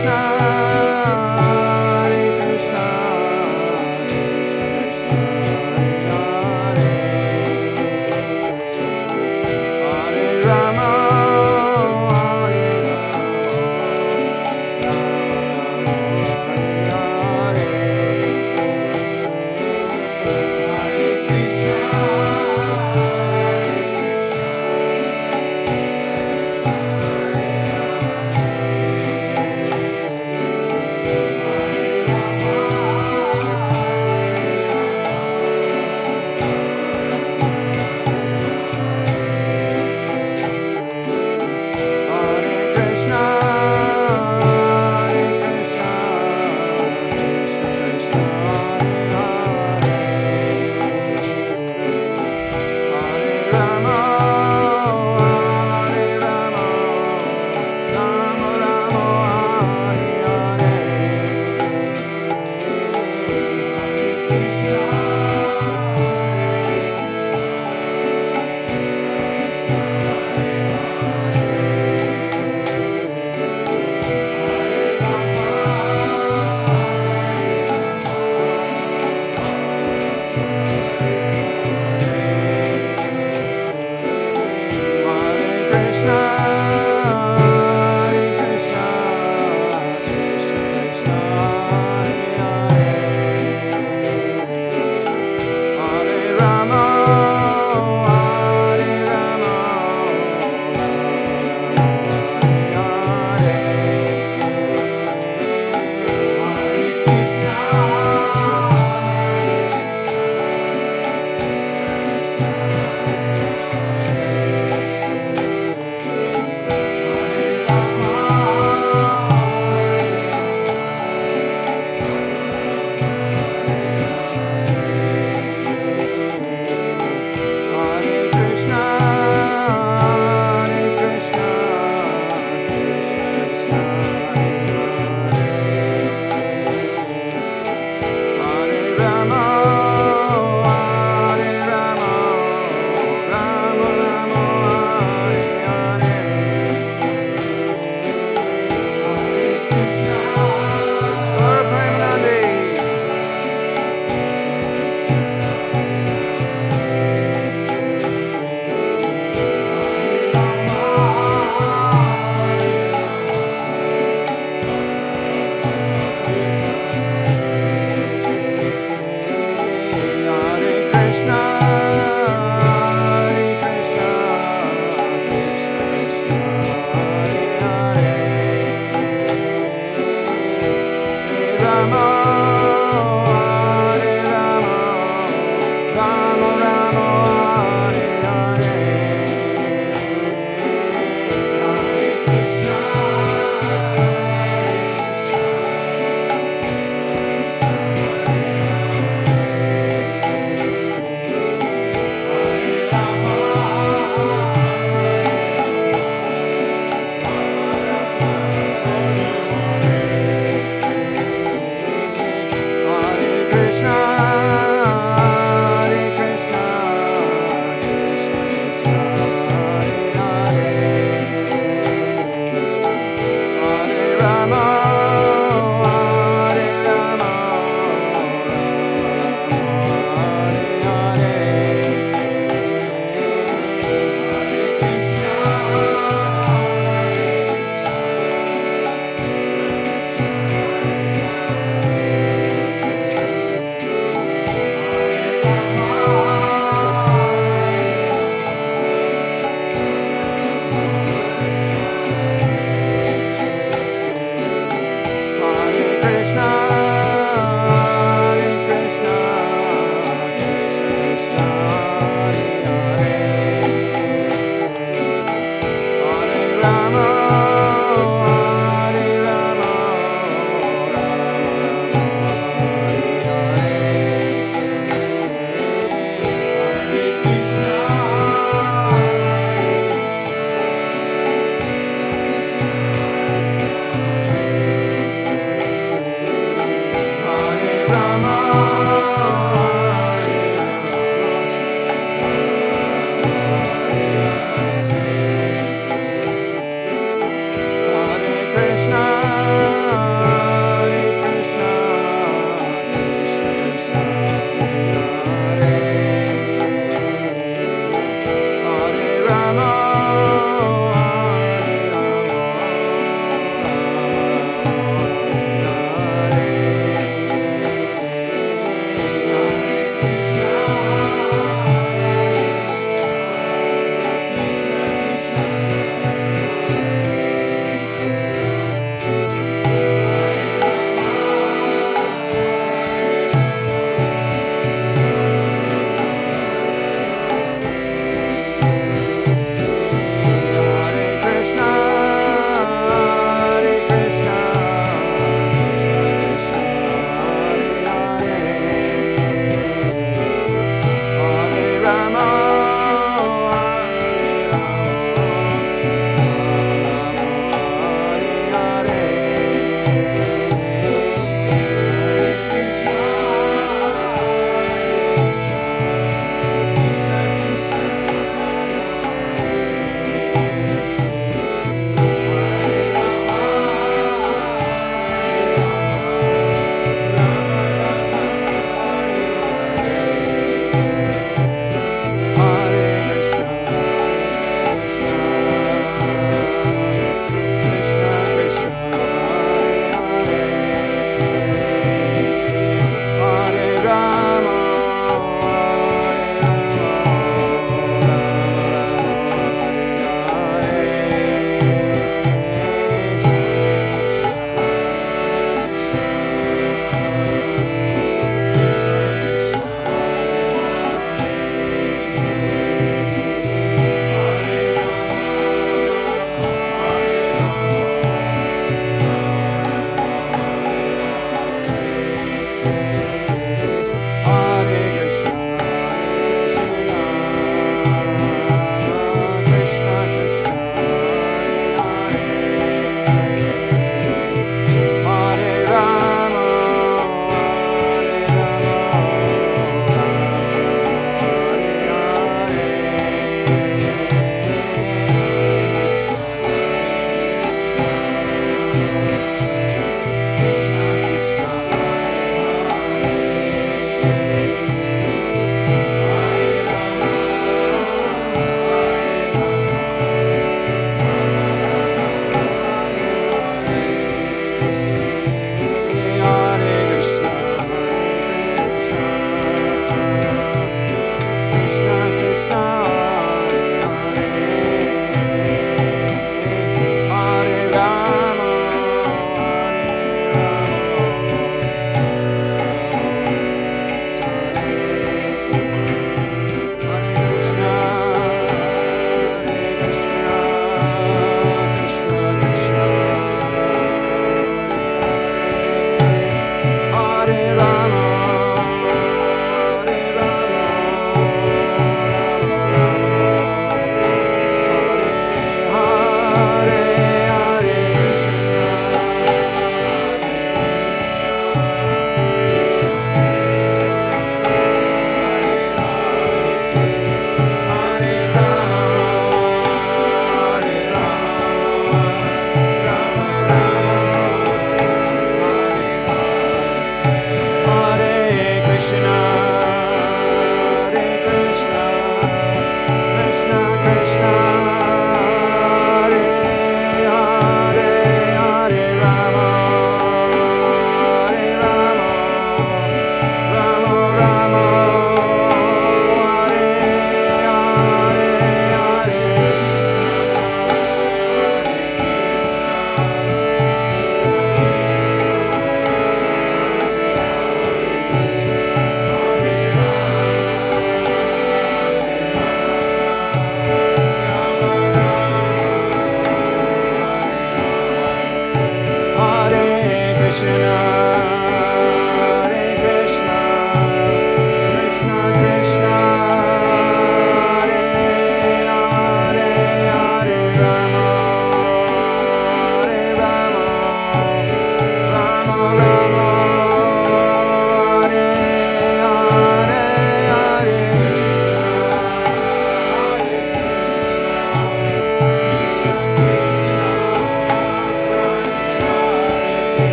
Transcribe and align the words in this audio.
Krishna. 0.00 0.67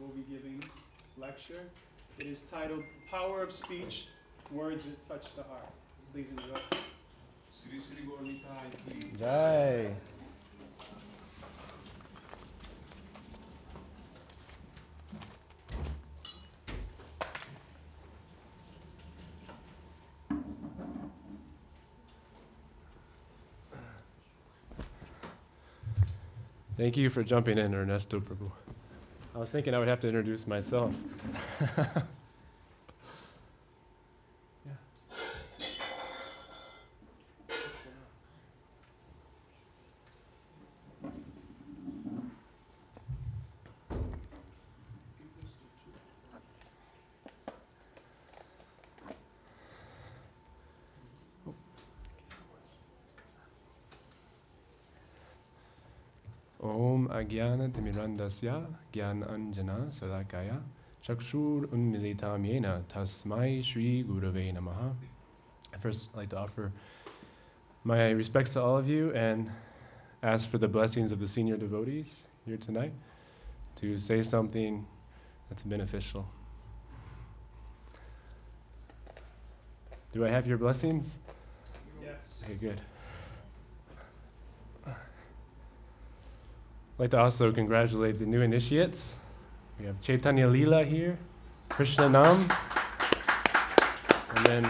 Will 0.00 0.08
be 0.08 0.24
giving 0.30 0.62
lecture. 1.18 1.60
It 2.18 2.26
is 2.26 2.42
titled 2.42 2.82
Power 3.10 3.42
of 3.42 3.52
Speech, 3.52 4.08
Words 4.50 4.86
That 4.86 5.06
Touch 5.06 5.34
the 5.36 5.42
Heart. 5.42 5.68
Please 6.12 6.28
enjoy. 6.30 6.60
Sri 7.52 7.80
Sri 7.80 8.04
Gaurnitai 8.06 9.18
Jai. 9.18 9.90
Thank 26.76 26.96
you 26.96 27.10
for 27.10 27.22
jumping 27.22 27.58
in, 27.58 27.74
Ernesto 27.74 28.20
Prabhu. 28.20 28.50
I 29.40 29.42
was 29.42 29.48
thinking 29.48 29.72
I 29.72 29.78
would 29.78 29.88
have 29.88 30.00
to 30.00 30.06
introduce 30.06 30.46
myself. 30.46 30.94
अज्ञानतिमिरन्दस्य 57.79 58.53
ज्ञान 58.93 59.21
अञ्जना 59.33 59.75
सदाकया 59.97 60.55
चक्षुरुन्मिलितं 61.07 62.45
येन 62.45 62.65
तस्मै 62.91 63.61
श्रीगुरवे 63.67 64.51
नमः. 64.57 64.79
First, 65.79 66.09
I'd 66.11 66.17
like 66.17 66.29
to 66.31 66.37
offer 66.37 66.71
my 67.83 68.09
respects 68.09 68.53
to 68.53 68.61
all 68.61 68.77
of 68.77 68.89
you 68.89 69.13
and 69.13 69.49
ask 70.23 70.49
for 70.49 70.57
the 70.57 70.67
blessings 70.67 71.13
of 71.13 71.19
the 71.19 71.27
senior 71.27 71.55
devotees 71.55 72.11
here 72.45 72.57
tonight 72.57 72.93
to 73.77 73.97
say 73.99 74.21
something 74.21 74.85
that's 75.49 75.63
beneficial. 75.63 76.27
Do 80.13 80.25
I 80.25 80.29
have 80.29 80.47
your 80.47 80.57
blessings? 80.57 81.17
Yes. 82.03 82.19
Okay, 82.43 82.55
good. 82.55 82.81
I'd 87.00 87.04
like 87.04 87.10
to 87.12 87.20
also 87.20 87.50
congratulate 87.50 88.18
the 88.18 88.26
new 88.26 88.42
initiates. 88.42 89.14
We 89.78 89.86
have 89.86 90.02
Chaitanya 90.02 90.48
Lila 90.48 90.84
here, 90.84 91.16
Krishna 91.70 92.10
Nam, 92.10 92.46
and 94.36 94.44
then 94.44 94.64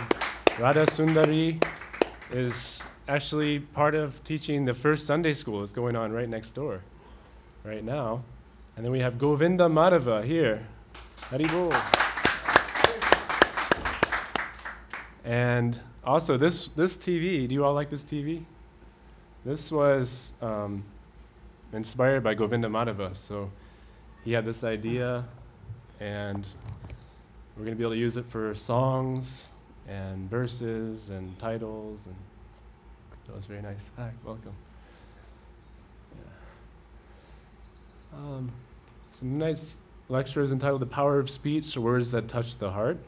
Radha 0.61 0.87
Sundari 0.87 1.61
is 2.31 2.85
actually 3.09 3.59
part 3.59 3.97
of 3.97 4.23
teaching 4.23 4.64
the 4.64 4.73
first 4.73 5.09
Sunday 5.09 5.33
school. 5.33 5.64
It's 5.64 5.73
going 5.73 5.97
on 5.97 6.12
right 6.12 6.29
next 6.29 6.53
door, 6.53 6.83
right 7.64 7.83
now. 7.83 8.23
And 8.77 8.85
then 8.85 8.93
we 8.93 9.01
have 9.01 9.19
Govinda 9.19 9.64
Madhava 9.64 10.23
here. 10.23 10.64
Haribol. 11.33 11.75
And 15.25 15.81
also 16.05 16.37
this 16.37 16.69
this 16.69 16.97
TV. 16.97 17.49
Do 17.49 17.57
you 17.57 17.64
all 17.64 17.75
like 17.75 17.90
this 17.90 18.05
TV? 18.05 18.45
This 19.45 19.73
was 19.73 20.33
um, 20.40 20.85
inspired 21.72 22.22
by 22.22 22.35
Govinda 22.35 22.68
Madhava. 22.68 23.16
So 23.16 23.50
he 24.24 24.33
had 24.33 24.44
this 24.44 24.64
idea, 24.64 25.24
and 25.98 26.46
we're 27.56 27.64
going 27.64 27.76
to 27.76 27.78
be 27.78 27.85
able 27.85 27.94
to 27.94 28.00
use 28.00 28.16
it 28.16 28.26
for 28.26 28.54
songs 28.54 29.48
and 29.88 30.28
verses 30.30 31.11
and 31.11 31.38
titles, 31.38 32.06
and 32.06 32.14
that 33.26 33.35
was 33.35 33.46
very 33.46 33.62
nice. 33.62 33.90
Hi, 33.96 34.11
welcome. 34.24 34.54
Yeah. 38.12 38.18
Um, 38.18 38.52
some 39.14 39.38
nice 39.38 39.80
lecture 40.09 40.42
is 40.42 40.52
entitled 40.52 40.80
"The 40.80 40.87
Power 40.87 41.18
of 41.18 41.30
Speech: 41.30 41.76
Words 41.76 42.12
That 42.12 42.28
Touch 42.28 42.56
the 42.56 42.70
Heart." 42.70 42.98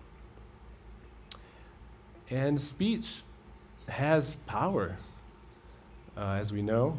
And 2.30 2.60
speech 2.60 3.22
has 3.88 4.34
power, 4.46 4.96
uh, 6.16 6.38
as 6.40 6.50
we 6.52 6.62
know. 6.62 6.96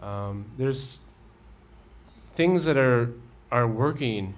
Um, 0.00 0.46
there's 0.56 1.00
things 2.32 2.64
that 2.64 2.76
are 2.76 3.12
are 3.50 3.66
working 3.66 4.34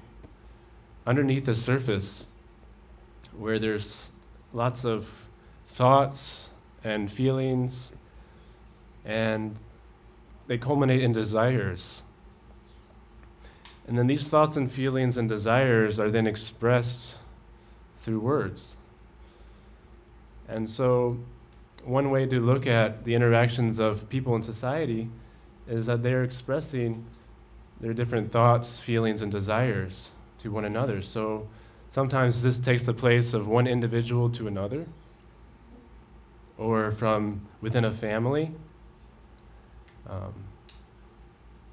underneath 1.07 1.47
the 1.47 1.55
surface 1.55 2.27
where 3.38 3.59
there's 3.59 4.05
lots 4.53 4.85
of 4.85 5.09
thoughts 5.69 6.51
and 6.85 7.11
feelings 7.11 7.92
and 9.05 9.57
they 10.47 10.59
culminate 10.59 11.03
in 11.03 11.12
desires. 11.12 12.03
And 13.87 13.97
then 13.97 14.07
these 14.07 14.29
thoughts 14.29 14.57
and 14.57 14.71
feelings 14.71 15.16
and 15.16 15.29
desires 15.29 16.01
are 16.01 16.11
then 16.11 16.27
expressed 16.27 17.16
through 17.99 18.21
words. 18.21 18.75
And 20.49 20.69
so, 20.69 21.19
one 21.85 22.11
way 22.11 22.27
to 22.27 22.40
look 22.40 22.66
at 22.66 23.05
the 23.05 23.14
interactions 23.14 23.79
of 23.79 24.09
people 24.09 24.35
in 24.35 24.42
society 24.42 25.09
is 25.68 25.87
that 25.87 26.02
they're 26.02 26.24
expressing 26.24 27.05
their 27.81 27.92
different 27.92 28.33
thoughts, 28.33 28.81
feelings, 28.81 29.22
and 29.22 29.31
desires 29.31 30.11
to 30.38 30.50
one 30.50 30.64
another. 30.64 31.02
So, 31.02 31.48
sometimes 31.88 32.42
this 32.42 32.59
takes 32.59 32.87
the 32.87 32.94
place 32.94 33.35
of 33.35 33.46
one 33.48 33.66
individual 33.66 34.31
to 34.31 34.46
another, 34.48 34.87
or 36.59 36.90
from 36.90 37.42
within 37.61 37.85
a 37.85 37.92
family, 37.92 38.50
um, 40.09 40.35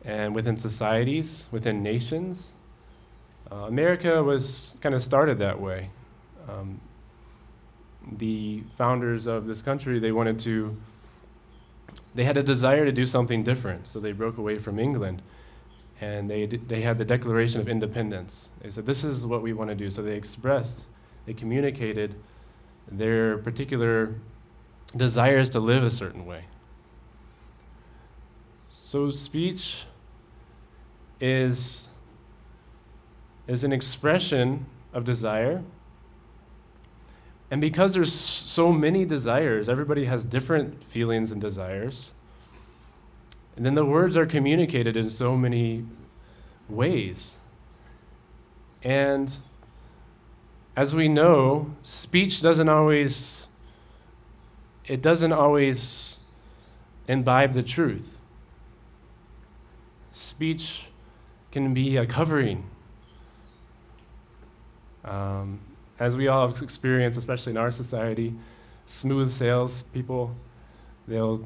and 0.03 0.36
within 0.36 0.58
societies, 0.58 1.47
within 1.51 1.84
nations. 1.84 2.51
Uh, 3.51 3.65
America 3.67 4.23
was 4.23 4.75
kind 4.82 4.95
of 4.95 5.01
started 5.01 5.39
that 5.39 5.60
way. 5.62 5.89
Um, 6.49 6.82
the 8.17 8.63
founders 8.75 9.27
of 9.27 9.45
this 9.45 9.62
country, 9.62 9.99
they 9.99 10.12
wanted 10.12 10.39
to, 10.39 10.75
they 12.15 12.23
had 12.23 12.38
a 12.38 12.43
desire 12.43 12.86
to 12.86 12.91
do 12.91 13.06
something 13.06 13.43
different. 13.43 13.88
So 13.88 13.99
they 13.99 14.12
broke 14.12 14.38
away 14.38 14.58
from 14.58 14.80
England 14.80 15.21
and 16.02 16.30
they, 16.30 16.45
they 16.45 16.82
had 16.82 16.97
the 16.97 17.06
Declaration 17.06 17.62
of 17.62 17.69
Independence. 17.69 18.49
They 18.62 18.71
said, 18.71 18.86
this 18.86 19.04
is 19.04 19.26
what 19.26 19.41
we 19.41 19.54
want 19.54 19.69
to 19.69 19.76
do. 19.76 19.89
So 19.89 20.02
they 20.02 20.15
expressed, 20.15 20.84
they 21.26 21.34
communicated 21.34 22.15
their 22.91 23.38
particular 23.38 24.15
desires 24.95 25.52
to 25.52 25.60
live 25.60 25.84
a 25.84 25.91
certain 25.91 26.26
way. 26.26 26.43
So 28.86 29.10
speech 29.10 29.86
is, 31.19 31.88
is 33.47 33.63
an 33.63 33.71
expression 33.71 34.65
of 34.93 35.06
desire 35.06 35.63
and 37.54 37.62
because 37.62 37.94
there's 37.94 38.12
so 38.12 38.72
many 38.72 39.06
desires, 39.06 39.70
everybody 39.70 40.06
has 40.06 40.24
different 40.24 40.84
feelings 40.86 41.32
and 41.32 41.39
desires. 41.39 42.12
And 43.56 43.63
then 43.63 43.76
the 43.76 43.86
words 43.86 44.18
are 44.18 44.26
communicated 44.26 44.98
in 44.98 45.12
so 45.12 45.38
many 45.38 45.86
ways. 46.68 47.38
And 48.82 49.32
as 50.76 50.96
we 50.96 51.10
know, 51.10 51.76
speech 51.84 52.42
doesn't 52.42 52.70
always 52.70 53.46
it 54.88 55.04
doesn't 55.04 55.34
always 55.34 56.20
imbibe 57.08 57.54
the 57.54 57.62
truth. 57.62 58.18
Speech 60.12 60.84
can 61.52 61.76
be 61.76 61.98
a 61.98 62.08
covering. 62.08 62.66
Um, 65.06 65.60
as 65.99 66.15
we 66.15 66.27
all 66.27 66.47
have 66.47 66.62
experienced, 66.62 67.17
especially 67.17 67.51
in 67.51 67.58
our 67.58 67.71
society, 67.71 68.34
smooth 68.86 69.29
sales 69.29 69.84
people. 69.84 70.36
They'll, 71.08 71.45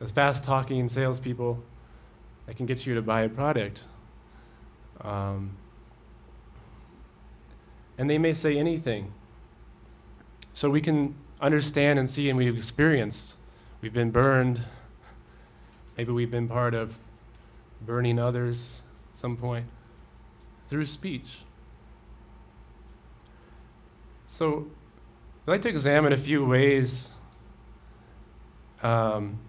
as 0.00 0.10
fast 0.10 0.44
talking 0.44 0.88
salespeople 0.88 1.62
that 2.46 2.56
can 2.56 2.66
get 2.66 2.86
you 2.86 2.94
to 2.96 3.02
buy 3.02 3.22
a 3.22 3.28
product. 3.28 3.84
Um, 5.00 5.56
and 7.98 8.08
they 8.08 8.18
may 8.18 8.34
say 8.34 8.58
anything. 8.58 9.12
So 10.54 10.68
we 10.68 10.80
can 10.80 11.14
understand 11.40 11.98
and 11.98 12.10
see, 12.10 12.28
and 12.28 12.38
we've 12.38 12.56
experienced. 12.56 13.36
We've 13.80 13.92
been 13.92 14.10
burned. 14.10 14.60
Maybe 15.96 16.12
we've 16.12 16.30
been 16.30 16.48
part 16.48 16.74
of 16.74 16.94
burning 17.82 18.18
others 18.18 18.82
at 19.12 19.18
some 19.18 19.36
point 19.36 19.66
through 20.68 20.86
speech. 20.86 21.38
So 24.30 24.64
I'd 25.44 25.50
like 25.50 25.62
to 25.62 25.68
examine 25.68 26.12
a 26.12 26.16
few 26.16 26.44
ways 26.44 27.10
um, 28.80 29.40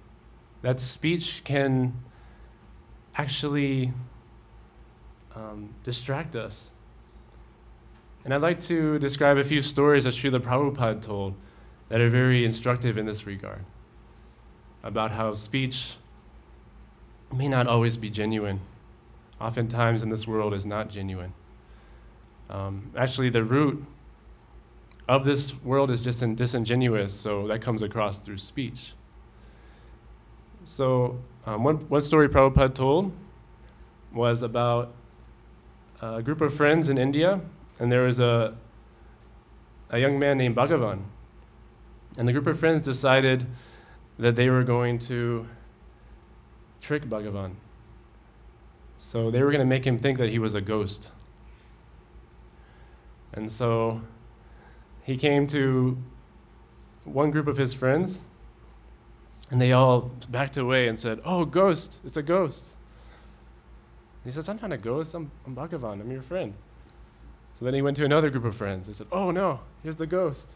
that 0.63 0.79
speech 0.79 1.43
can 1.43 1.93
actually 3.15 3.93
um, 5.35 5.75
distract 5.83 6.35
us. 6.35 6.71
And 8.25 8.33
I'd 8.33 8.41
like 8.41 8.61
to 8.61 8.97
describe 8.97 9.37
a 9.37 9.43
few 9.43 9.61
stories 9.61 10.05
that 10.05 10.15
Srila 10.15 10.39
Prabhupada 10.39 11.01
told 11.01 11.35
that 11.89 12.01
are 12.01 12.09
very 12.09 12.43
instructive 12.43 12.97
in 12.97 13.05
this 13.05 13.27
regard 13.27 13.63
about 14.83 15.11
how 15.11 15.35
speech 15.35 15.93
may 17.31 17.47
not 17.47 17.67
always 17.67 17.97
be 17.97 18.09
genuine. 18.09 18.59
Oftentimes 19.39 20.01
in 20.01 20.09
this 20.09 20.27
world 20.27 20.55
is 20.55 20.65
not 20.65 20.89
genuine. 20.89 21.33
Um, 22.49 22.91
actually, 22.97 23.29
the 23.29 23.43
root 23.43 23.85
of 25.07 25.25
this 25.25 25.53
world 25.63 25.91
is 25.91 26.01
just 26.01 26.19
disingenuous, 26.35 27.13
so 27.13 27.47
that 27.47 27.61
comes 27.61 27.81
across 27.81 28.19
through 28.19 28.37
speech. 28.37 28.93
So, 30.65 31.19
um, 31.45 31.63
one, 31.63 31.77
one 31.89 32.01
story 32.01 32.29
Prabhupada 32.29 32.73
told 32.73 33.11
was 34.13 34.41
about 34.41 34.93
a 36.01 36.21
group 36.21 36.41
of 36.41 36.53
friends 36.53 36.89
in 36.89 36.97
India, 36.97 37.41
and 37.79 37.91
there 37.91 38.03
was 38.03 38.19
a, 38.19 38.55
a 39.89 39.99
young 39.99 40.19
man 40.19 40.37
named 40.37 40.55
Bhagavan. 40.55 41.01
And 42.17 42.27
the 42.27 42.33
group 42.33 42.47
of 42.47 42.59
friends 42.59 42.85
decided 42.85 43.45
that 44.19 44.35
they 44.35 44.49
were 44.49 44.63
going 44.63 44.99
to 44.99 45.47
trick 46.81 47.03
Bhagavan. 47.03 47.53
So 48.97 49.31
they 49.31 49.41
were 49.41 49.49
going 49.49 49.61
to 49.61 49.65
make 49.65 49.85
him 49.85 49.97
think 49.97 50.19
that 50.19 50.29
he 50.29 50.39
was 50.39 50.53
a 50.53 50.61
ghost. 50.61 51.09
And 53.33 53.51
so 53.51 54.01
he 55.03 55.17
came 55.17 55.47
to 55.47 55.97
one 57.03 57.31
group 57.31 57.47
of 57.47 57.57
his 57.57 57.73
friends, 57.73 58.19
and 59.49 59.61
they 59.61 59.73
all 59.73 60.11
backed 60.29 60.57
away 60.57 60.87
and 60.87 60.99
said, 60.99 61.19
Oh, 61.25 61.45
ghost, 61.45 61.99
it's 62.05 62.17
a 62.17 62.23
ghost. 62.23 62.69
And 64.23 64.31
he 64.31 64.35
says, 64.35 64.47
I'm 64.49 64.59
not 64.61 64.71
a 64.71 64.77
ghost, 64.77 65.13
I'm, 65.13 65.31
I'm 65.45 65.55
Bhagavan, 65.55 65.99
I'm 65.99 66.11
your 66.11 66.21
friend. 66.21 66.53
So 67.55 67.65
then 67.65 67.73
he 67.73 67.81
went 67.81 67.97
to 67.97 68.05
another 68.05 68.29
group 68.29 68.45
of 68.45 68.55
friends. 68.55 68.87
They 68.87 68.93
said, 68.93 69.07
Oh, 69.11 69.31
no, 69.31 69.59
here's 69.83 69.95
the 69.95 70.07
ghost. 70.07 70.49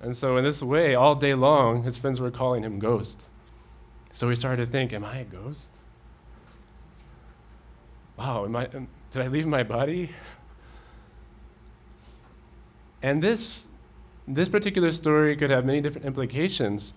And 0.00 0.14
so, 0.14 0.36
in 0.36 0.44
this 0.44 0.62
way, 0.62 0.96
all 0.96 1.14
day 1.14 1.34
long, 1.34 1.82
his 1.82 1.96
friends 1.96 2.20
were 2.20 2.30
calling 2.30 2.62
him 2.62 2.78
Ghost. 2.78 3.24
So 4.12 4.28
he 4.28 4.36
started 4.36 4.66
to 4.66 4.70
think, 4.70 4.92
Am 4.92 5.02
I 5.02 5.18
a 5.18 5.24
ghost? 5.24 5.70
Wow, 8.18 8.44
am 8.44 8.54
I, 8.54 8.66
am, 8.66 8.86
did 9.10 9.22
I 9.22 9.28
leave 9.28 9.46
my 9.46 9.62
body? 9.62 10.10
And 13.04 13.22
this, 13.22 13.68
this 14.26 14.48
particular 14.48 14.90
story 14.90 15.36
could 15.36 15.50
have 15.50 15.66
many 15.66 15.82
different 15.82 16.06
implications. 16.06 16.94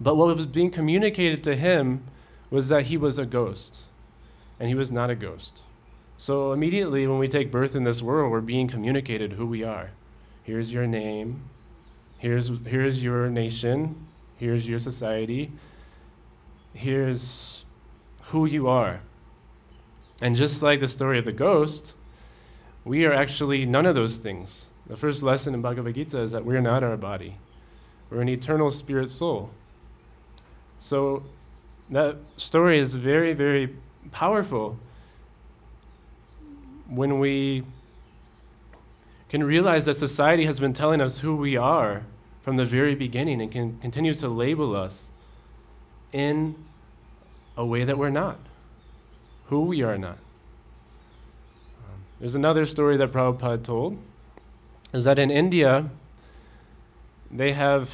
But 0.00 0.16
what 0.16 0.34
was 0.34 0.46
being 0.46 0.70
communicated 0.70 1.44
to 1.44 1.54
him 1.54 2.04
was 2.48 2.68
that 2.70 2.86
he 2.86 2.96
was 2.96 3.18
a 3.18 3.26
ghost, 3.26 3.82
and 4.58 4.66
he 4.66 4.74
was 4.74 4.90
not 4.90 5.10
a 5.10 5.14
ghost. 5.14 5.62
So 6.16 6.52
immediately 6.52 7.06
when 7.06 7.18
we 7.18 7.28
take 7.28 7.52
birth 7.52 7.76
in 7.76 7.84
this 7.84 8.00
world, 8.00 8.32
we're 8.32 8.40
being 8.40 8.68
communicated 8.68 9.30
who 9.30 9.46
we 9.46 9.62
are. 9.62 9.90
Here's 10.44 10.72
your 10.72 10.86
name. 10.86 11.42
Here's, 12.16 12.50
here's 12.64 13.04
your 13.04 13.28
nation. 13.28 14.06
Here's 14.38 14.66
your 14.66 14.78
society. 14.78 15.52
Here's 16.72 17.62
who 18.22 18.46
you 18.46 18.68
are. 18.68 19.00
And 20.22 20.34
just 20.34 20.62
like 20.62 20.80
the 20.80 20.88
story 20.88 21.18
of 21.18 21.26
the 21.26 21.32
ghost, 21.32 21.92
we 22.86 23.04
are 23.04 23.12
actually 23.12 23.66
none 23.66 23.84
of 23.84 23.94
those 23.94 24.16
things. 24.16 24.66
The 24.88 24.96
first 24.96 25.22
lesson 25.22 25.54
in 25.54 25.60
Bhagavad 25.60 25.94
Gita 25.94 26.18
is 26.20 26.32
that 26.32 26.44
we're 26.44 26.62
not 26.62 26.82
our 26.82 26.96
body, 26.96 27.36
we're 28.10 28.22
an 28.22 28.28
eternal 28.28 28.70
spirit 28.70 29.10
soul. 29.10 29.50
So 30.78 31.24
that 31.90 32.16
story 32.36 32.78
is 32.78 32.94
very, 32.94 33.34
very 33.34 33.76
powerful 34.12 34.78
when 36.88 37.18
we 37.18 37.64
can 39.28 39.44
realize 39.44 39.84
that 39.84 39.94
society 39.94 40.46
has 40.46 40.58
been 40.58 40.72
telling 40.72 41.02
us 41.02 41.18
who 41.18 41.36
we 41.36 41.58
are 41.58 42.02
from 42.42 42.56
the 42.56 42.64
very 42.64 42.94
beginning 42.94 43.42
and 43.42 43.52
can 43.52 43.78
continue 43.78 44.14
to 44.14 44.28
label 44.28 44.74
us 44.74 45.06
in 46.12 46.54
a 47.58 47.66
way 47.66 47.84
that 47.84 47.98
we're 47.98 48.08
not, 48.08 48.38
who 49.46 49.66
we 49.66 49.82
are 49.82 49.98
not. 49.98 50.16
Um, 51.84 51.98
there's 52.20 52.36
another 52.36 52.64
story 52.64 52.96
that 52.98 53.12
Prabhupada 53.12 53.62
told 53.62 53.98
is 54.92 55.04
that 55.04 55.18
in 55.18 55.30
India, 55.30 55.88
they 57.30 57.52
have 57.52 57.92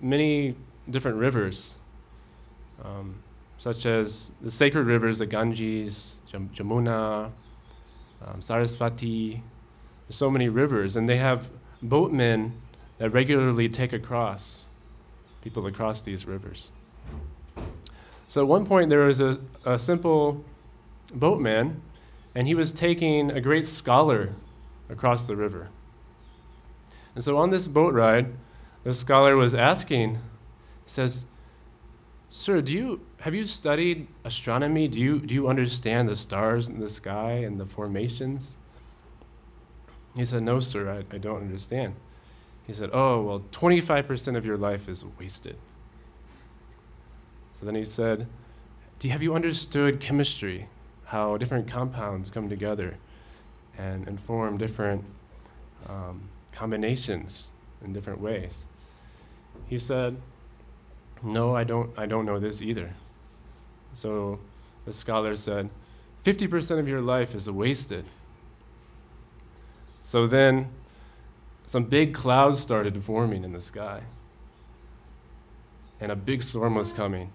many 0.00 0.54
different 0.90 1.18
rivers, 1.18 1.74
um, 2.82 3.14
such 3.58 3.86
as 3.86 4.30
the 4.40 4.50
sacred 4.50 4.86
rivers, 4.86 5.18
the 5.18 5.26
Ganges, 5.26 6.14
Jam- 6.30 6.50
Jamuna, 6.54 7.30
um, 8.26 8.40
Sarasvati. 8.40 9.40
There's 10.06 10.16
so 10.16 10.30
many 10.30 10.48
rivers, 10.48 10.96
and 10.96 11.08
they 11.08 11.18
have 11.18 11.50
boatmen 11.82 12.60
that 12.98 13.10
regularly 13.10 13.68
take 13.68 13.92
across 13.92 14.66
people 15.42 15.66
across 15.66 16.00
these 16.00 16.26
rivers. 16.26 16.70
So 18.26 18.42
at 18.42 18.48
one 18.48 18.66
point, 18.66 18.90
there 18.90 19.06
was 19.06 19.20
a, 19.20 19.38
a 19.64 19.78
simple 19.78 20.44
boatman, 21.14 21.82
and 22.34 22.46
he 22.46 22.54
was 22.54 22.72
taking 22.72 23.30
a 23.30 23.40
great 23.40 23.66
scholar 23.66 24.30
across 24.88 25.26
the 25.26 25.36
river. 25.36 25.68
And 27.14 27.24
so 27.24 27.38
on 27.38 27.50
this 27.50 27.68
boat 27.68 27.94
ride, 27.94 28.32
the 28.84 28.92
scholar 28.92 29.36
was 29.36 29.54
asking, 29.54 30.18
says, 30.86 31.24
Sir, 32.30 32.60
do 32.60 32.72
you 32.72 33.00
have 33.20 33.34
you 33.34 33.44
studied 33.44 34.06
astronomy? 34.24 34.86
Do 34.86 35.00
you 35.00 35.18
do 35.18 35.34
you 35.34 35.48
understand 35.48 36.08
the 36.08 36.16
stars 36.16 36.68
in 36.68 36.78
the 36.78 36.88
sky 36.88 37.44
and 37.46 37.58
the 37.58 37.64
formations? 37.64 38.54
He 40.14 40.24
said, 40.24 40.42
No, 40.42 40.60
sir, 40.60 40.90
I, 40.90 41.14
I 41.14 41.18
don't 41.18 41.40
understand. 41.40 41.94
He 42.66 42.74
said, 42.74 42.90
Oh, 42.92 43.22
well, 43.22 43.40
25% 43.52 44.36
of 44.36 44.44
your 44.44 44.58
life 44.58 44.88
is 44.88 45.04
wasted. 45.18 45.56
So 47.54 47.64
then 47.64 47.74
he 47.74 47.84
said, 47.84 48.26
Do 48.98 49.08
you, 49.08 49.12
have 49.12 49.22
you 49.22 49.34
understood 49.34 50.00
chemistry? 50.00 50.68
How 51.04 51.38
different 51.38 51.68
compounds 51.68 52.30
come 52.30 52.50
together 52.50 52.98
and, 53.78 54.06
and 54.08 54.20
form 54.20 54.58
different 54.58 55.04
um, 55.88 56.20
combinations 56.52 57.48
in 57.84 57.92
different 57.92 58.20
ways. 58.20 58.66
He 59.68 59.78
said, 59.78 60.16
No, 61.22 61.54
I 61.54 61.64
don't, 61.64 61.96
I 61.96 62.06
don't 62.06 62.26
know 62.26 62.38
this 62.38 62.60
either. 62.60 62.92
So 63.94 64.38
the 64.84 64.92
scholar 64.92 65.36
said, 65.36 65.70
50% 66.24 66.78
of 66.78 66.88
your 66.88 67.00
life 67.00 67.34
is 67.34 67.48
wasted. 67.48 68.04
So 70.02 70.26
then 70.26 70.68
some 71.66 71.84
big 71.84 72.14
clouds 72.14 72.58
started 72.58 73.02
forming 73.04 73.44
in 73.44 73.52
the 73.52 73.60
sky. 73.60 74.02
And 76.00 76.12
a 76.12 76.16
big 76.16 76.42
storm 76.42 76.74
was 76.74 76.92
coming. 76.92 77.32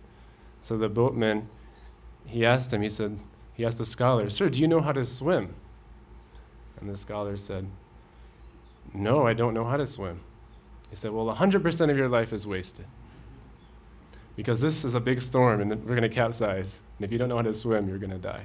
So 0.62 0.78
the 0.78 0.90
boatman, 0.90 1.50
he 2.26 2.46
asked 2.46 2.74
him, 2.74 2.82
he 2.82 2.90
said, 2.90 3.20
he 3.54 3.66
asked 3.66 3.78
the 3.78 3.86
scholar, 3.86 4.30
Sir, 4.30 4.50
do 4.50 4.60
you 4.60 4.68
know 4.68 4.82
how 4.82 4.92
to 4.92 5.06
swim? 5.06 5.54
And 6.84 6.92
the 6.92 6.98
scholar 6.98 7.38
said, 7.38 7.66
No, 8.94 9.26
I 9.26 9.32
don't 9.32 9.54
know 9.54 9.64
how 9.64 9.78
to 9.78 9.88
swim. 9.88 10.20
He 10.90 10.98
said, 10.98 11.12
Well, 11.12 11.34
100% 11.34 11.90
of 11.90 11.98
your 11.98 12.10
life 12.10 12.34
is 12.34 12.46
wasted. 12.46 12.86
Because 14.36 14.60
this 14.60 14.84
is 14.84 14.94
a 14.94 15.00
big 15.00 15.22
storm 15.22 15.62
and 15.62 15.72
we're 15.86 15.96
going 15.96 16.02
to 16.02 16.10
capsize. 16.10 16.82
And 16.98 17.06
if 17.06 17.14
you 17.14 17.18
don't 17.18 17.30
know 17.30 17.38
how 17.38 17.44
to 17.44 17.54
swim, 17.54 17.88
you're 17.88 18.00
going 18.00 18.10
to 18.12 18.18
die. 18.18 18.44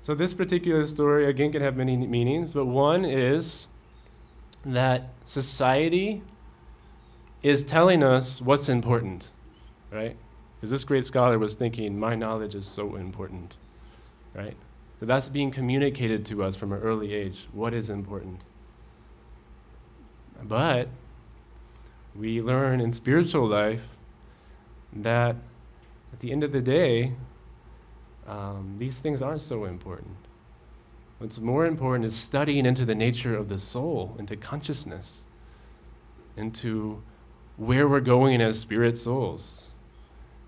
So, 0.00 0.14
this 0.14 0.32
particular 0.32 0.86
story, 0.86 1.28
again, 1.28 1.52
can 1.52 1.60
have 1.60 1.76
many 1.76 1.94
meanings, 1.94 2.54
but 2.54 2.64
one 2.64 3.04
is 3.04 3.68
that 4.64 5.10
society 5.26 6.22
is 7.42 7.64
telling 7.64 8.02
us 8.02 8.40
what's 8.40 8.70
important, 8.70 9.30
right? 9.92 10.16
Because 10.56 10.70
this 10.70 10.84
great 10.84 11.04
scholar 11.04 11.38
was 11.38 11.56
thinking, 11.56 11.98
my 11.98 12.14
knowledge 12.14 12.54
is 12.54 12.66
so 12.66 12.96
important, 12.96 13.58
right? 14.34 14.56
So 15.00 15.06
that's 15.06 15.28
being 15.28 15.50
communicated 15.50 16.26
to 16.26 16.42
us 16.42 16.56
from 16.56 16.72
an 16.72 16.80
early 16.80 17.14
age. 17.14 17.46
What 17.52 17.72
is 17.72 17.88
important? 17.88 18.40
But 20.42 20.88
we 22.16 22.40
learn 22.40 22.80
in 22.80 22.92
spiritual 22.92 23.46
life 23.46 23.86
that 24.94 25.36
at 26.12 26.20
the 26.20 26.32
end 26.32 26.42
of 26.42 26.52
the 26.52 26.60
day, 26.60 27.12
um, 28.26 28.74
these 28.76 28.98
things 28.98 29.22
aren't 29.22 29.40
so 29.40 29.64
important. 29.64 30.16
What's 31.18 31.40
more 31.40 31.66
important 31.66 32.04
is 32.04 32.14
studying 32.14 32.66
into 32.66 32.84
the 32.84 32.94
nature 32.94 33.36
of 33.36 33.48
the 33.48 33.58
soul, 33.58 34.16
into 34.18 34.36
consciousness, 34.36 35.26
into 36.36 37.02
where 37.56 37.88
we're 37.88 38.00
going 38.00 38.40
as 38.40 38.58
spirit 38.58 38.96
souls, 38.96 39.68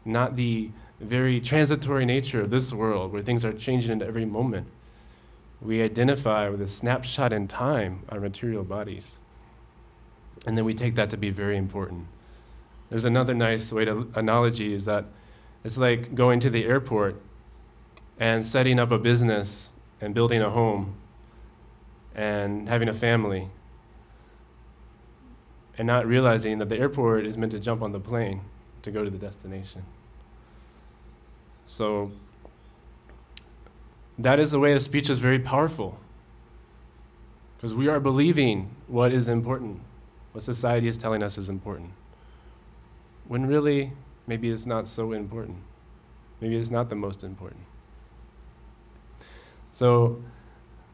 not 0.04 0.36
the 0.36 0.70
very 1.00 1.40
transitory 1.40 2.04
nature 2.04 2.42
of 2.42 2.50
this 2.50 2.72
world 2.72 3.12
where 3.12 3.22
things 3.22 3.44
are 3.44 3.52
changing 3.52 3.90
in 3.90 4.02
every 4.02 4.26
moment. 4.26 4.66
We 5.62 5.82
identify 5.82 6.48
with 6.48 6.60
a 6.60 6.68
snapshot 6.68 7.32
in 7.32 7.48
time, 7.48 8.02
our 8.08 8.20
material 8.20 8.64
bodies. 8.64 9.18
And 10.46 10.56
then 10.56 10.64
we 10.64 10.74
take 10.74 10.96
that 10.96 11.10
to 11.10 11.16
be 11.16 11.30
very 11.30 11.56
important. 11.56 12.06
There's 12.90 13.04
another 13.04 13.34
nice 13.34 13.72
way 13.72 13.84
to 13.84 14.10
analogy 14.14 14.74
is 14.74 14.86
that 14.86 15.04
it's 15.64 15.78
like 15.78 16.14
going 16.14 16.40
to 16.40 16.50
the 16.50 16.64
airport 16.64 17.20
and 18.18 18.44
setting 18.44 18.78
up 18.78 18.90
a 18.90 18.98
business 18.98 19.70
and 20.00 20.14
building 20.14 20.42
a 20.42 20.50
home 20.50 20.94
and 22.14 22.68
having 22.68 22.88
a 22.88 22.94
family 22.94 23.48
and 25.78 25.86
not 25.86 26.06
realizing 26.06 26.58
that 26.58 26.68
the 26.68 26.78
airport 26.78 27.24
is 27.24 27.38
meant 27.38 27.52
to 27.52 27.58
jump 27.58 27.80
on 27.80 27.92
the 27.92 28.00
plane 28.00 28.42
to 28.82 28.90
go 28.90 29.04
to 29.04 29.10
the 29.10 29.18
destination. 29.18 29.82
So 31.66 32.10
that 34.18 34.38
is 34.38 34.50
the 34.50 34.58
way 34.58 34.74
the 34.74 34.80
speech 34.80 35.10
is 35.10 35.18
very 35.18 35.38
powerful. 35.38 35.98
Because 37.56 37.74
we 37.74 37.88
are 37.88 38.00
believing 38.00 38.74
what 38.86 39.12
is 39.12 39.28
important, 39.28 39.80
what 40.32 40.44
society 40.44 40.88
is 40.88 40.98
telling 40.98 41.22
us 41.22 41.38
is 41.38 41.48
important. 41.48 41.90
When 43.28 43.46
really, 43.46 43.92
maybe 44.26 44.50
it's 44.50 44.66
not 44.66 44.88
so 44.88 45.12
important. 45.12 45.58
Maybe 46.40 46.56
it's 46.56 46.70
not 46.70 46.88
the 46.88 46.96
most 46.96 47.22
important. 47.22 47.62
So, 49.72 50.22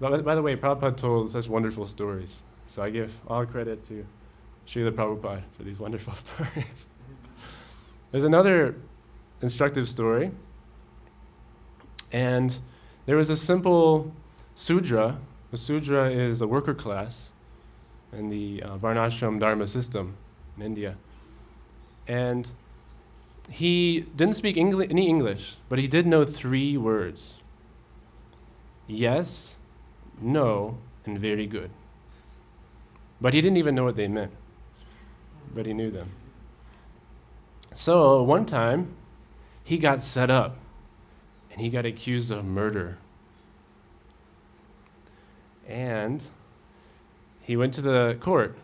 by, 0.01 0.35
the 0.35 0.43
way, 0.43 0.57
Prabhupada 0.57 0.97
told 0.97 1.31
such 1.31 1.49
wonderful 1.49 1.87
stories. 1.87 2.43
So 2.67 2.83
I 2.83 2.91
give 2.91 3.13
all 3.29 3.47
credit 3.47 3.85
to 3.85 4.05
Srila 4.67 4.91
Prabhupada 4.91 5.43
for 5.57 5.63
these 5.63 5.79
wonderful 5.81 6.15
stories. 6.25 6.89
There's 8.11 8.25
another 8.25 8.75
instructive 9.41 9.89
story, 9.89 10.31
and 12.13 12.57
there 13.07 13.17
was 13.17 13.31
a 13.31 13.37
simple 13.37 14.13
Sudra. 14.55 15.19
A 15.53 15.57
Sudra 15.57 16.11
is 16.11 16.41
a 16.41 16.47
worker 16.47 16.75
class 16.75 17.31
in 18.13 18.31
the 18.31 18.63
uh, 18.63 18.79
Varnashram 18.79 19.39
Dharma 19.39 19.67
system 19.67 20.17
in 20.57 20.63
India. 20.63 20.97
And 22.09 22.49
he 23.51 24.01
didn't 24.01 24.35
speak 24.35 24.57
Engli- 24.57 24.91
any 24.91 25.09
English, 25.09 25.57
but 25.69 25.79
he 25.79 25.87
did 25.87 26.07
know 26.07 26.25
three 26.25 26.77
words 26.77 27.37
yes, 28.87 29.57
no, 30.21 30.79
and 31.05 31.19
very 31.19 31.47
good. 31.47 31.71
But 33.21 33.35
he 33.35 33.41
didn't 33.41 33.57
even 33.57 33.75
know 33.75 33.85
what 33.85 33.97
they 33.97 34.09
meant, 34.09 34.33
but 35.55 35.67
he 35.67 35.73
knew 35.73 35.91
them. 35.91 36.11
So 37.75 38.23
one 38.23 38.47
time, 38.47 38.95
he 39.65 39.79
got 39.79 40.03
set 40.03 40.31
up 40.31 40.57
and 41.57 41.65
he 41.65 41.71
got 41.71 41.87
accused 41.87 42.31
of 42.31 42.45
murder. 42.45 42.99
And 45.67 46.23
he 47.41 47.57
went 47.57 47.75
to 47.75 47.81
the 47.81 48.19
court 48.21 48.55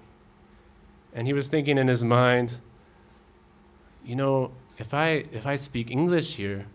and 1.15 1.27
he 1.27 1.33
was 1.33 1.49
thinking 1.49 1.79
in 1.79 1.89
his 1.89 2.05
mind, 2.05 2.53
you 4.05 4.15
know, 4.15 4.53
if 4.79 4.93
I 4.93 5.25
if 5.33 5.47
I 5.47 5.57
speak 5.57 5.91
English 5.91 6.35
here, 6.35 6.67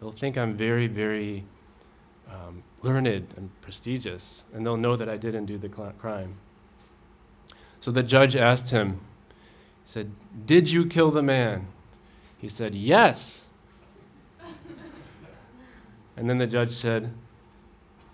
they'll 0.00 0.12
think 0.12 0.38
I'm 0.38 0.56
very 0.56 0.86
very 0.86 1.44
um, 2.30 2.62
learned 2.82 3.34
and 3.36 3.50
prestigious, 3.60 4.44
and 4.54 4.64
they'll 4.64 4.76
know 4.78 4.96
that 4.96 5.08
I 5.08 5.18
didn't 5.18 5.46
do 5.46 5.58
the 5.58 5.68
crime. 5.68 6.36
So 7.80 7.90
the 7.90 8.02
judge 8.02 8.34
asked 8.34 8.70
him, 8.70 8.92
he 8.92 8.96
said, 9.84 10.10
"Did 10.46 10.70
you 10.70 10.86
kill 10.86 11.10
the 11.10 11.22
man?" 11.22 11.66
He 12.38 12.48
said, 12.48 12.74
"Yes." 12.74 13.44
And 16.16 16.28
then 16.28 16.38
the 16.38 16.46
judge 16.46 16.72
said, 16.72 17.12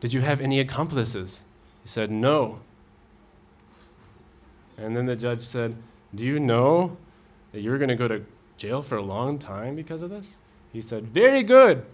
"Did 0.01 0.13
you 0.13 0.21
have 0.21 0.41
any 0.41 0.61
accomplices?" 0.61 1.43
He 1.83 1.89
said, 1.89 2.11
"No." 2.11 2.61
And 4.77 4.97
then 4.97 5.07
the 5.07 5.17
judge 5.17 5.43
said, 5.43 5.77
"Do 6.15 6.25
you 6.25 6.41
know 6.41 6.97
that 7.53 7.61
you're 7.61 7.79
going 7.79 7.91
to 7.91 7.97
go 7.97 8.09
to 8.09 8.25
jail 8.57 8.83
for 8.83 8.97
a 8.97 9.03
long 9.03 9.39
time 9.39 9.77
because 9.77 10.03
of 10.03 10.11
this?" 10.11 10.37
He 10.73 10.81
said, 10.81 11.07
"Very 11.07 11.43
good." 11.43 11.85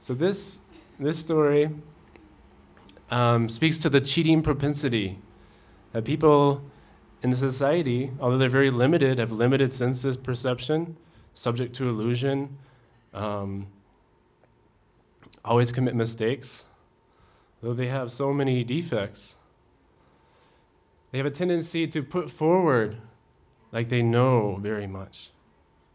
So 0.00 0.12
this 0.12 0.60
this 0.98 1.18
story 1.18 1.70
um, 3.10 3.48
speaks 3.48 3.78
to 3.80 3.88
the 3.88 4.02
cheating 4.02 4.42
propensity 4.42 5.18
that 5.92 6.04
people 6.04 6.62
in 7.24 7.30
the 7.30 7.36
society, 7.36 8.12
although 8.20 8.38
they're 8.38 8.48
very 8.48 8.70
limited, 8.70 9.18
have 9.18 9.32
limited 9.32 9.74
senses 9.74 10.16
perception, 10.16 10.96
subject 11.34 11.74
to 11.76 11.88
illusion, 11.88 12.56
um, 13.12 13.66
always 15.44 15.72
commit 15.72 15.96
mistakes, 15.96 16.62
though 17.62 17.72
they 17.72 17.88
have 17.88 18.12
so 18.12 18.32
many 18.32 18.62
defects. 18.62 19.34
They 21.10 21.18
have 21.18 21.26
a 21.26 21.30
tendency 21.30 21.88
to 21.88 22.02
put 22.02 22.30
forward 22.30 22.96
like 23.72 23.88
they 23.88 24.02
know 24.02 24.56
very 24.60 24.86
much. 24.86 25.30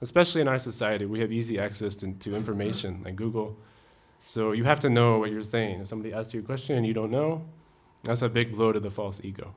Especially 0.01 0.41
in 0.41 0.49
our 0.49 0.59
society, 0.59 1.05
we 1.05 1.21
have 1.21 1.31
easy 1.31 1.59
access 1.59 1.95
to, 1.97 2.11
to 2.11 2.35
information 2.35 3.03
like 3.05 3.15
Google 3.15 3.55
so 4.25 4.51
you 4.51 4.63
have 4.63 4.81
to 4.81 4.89
know 4.89 5.19
what 5.19 5.31
you're 5.31 5.43
saying. 5.43 5.81
If 5.81 5.87
somebody 5.87 6.13
asks 6.13 6.33
you 6.33 6.41
a 6.41 6.43
question 6.43 6.77
and 6.77 6.85
you 6.85 6.93
don't 6.93 7.11
know, 7.11 7.45
that's 8.03 8.21
a 8.21 8.29
big 8.29 8.55
blow 8.55 8.71
to 8.71 8.79
the 8.79 8.89
false 8.89 9.21
ego. 9.23 9.53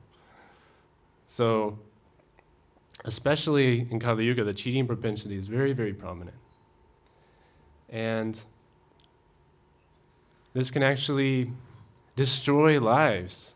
So, 1.25 1.69
hmm. 1.69 3.07
especially 3.07 3.87
in 3.89 3.99
Kali 3.99 4.25
Yuga, 4.25 4.43
the 4.43 4.53
cheating 4.53 4.87
propensity 4.87 5.35
is 5.35 5.47
very, 5.47 5.73
very 5.73 5.93
prominent. 5.93 6.37
And 7.89 8.39
this 10.53 10.71
can 10.71 10.83
actually 10.83 11.51
destroy 12.15 12.79
lives 12.79 13.53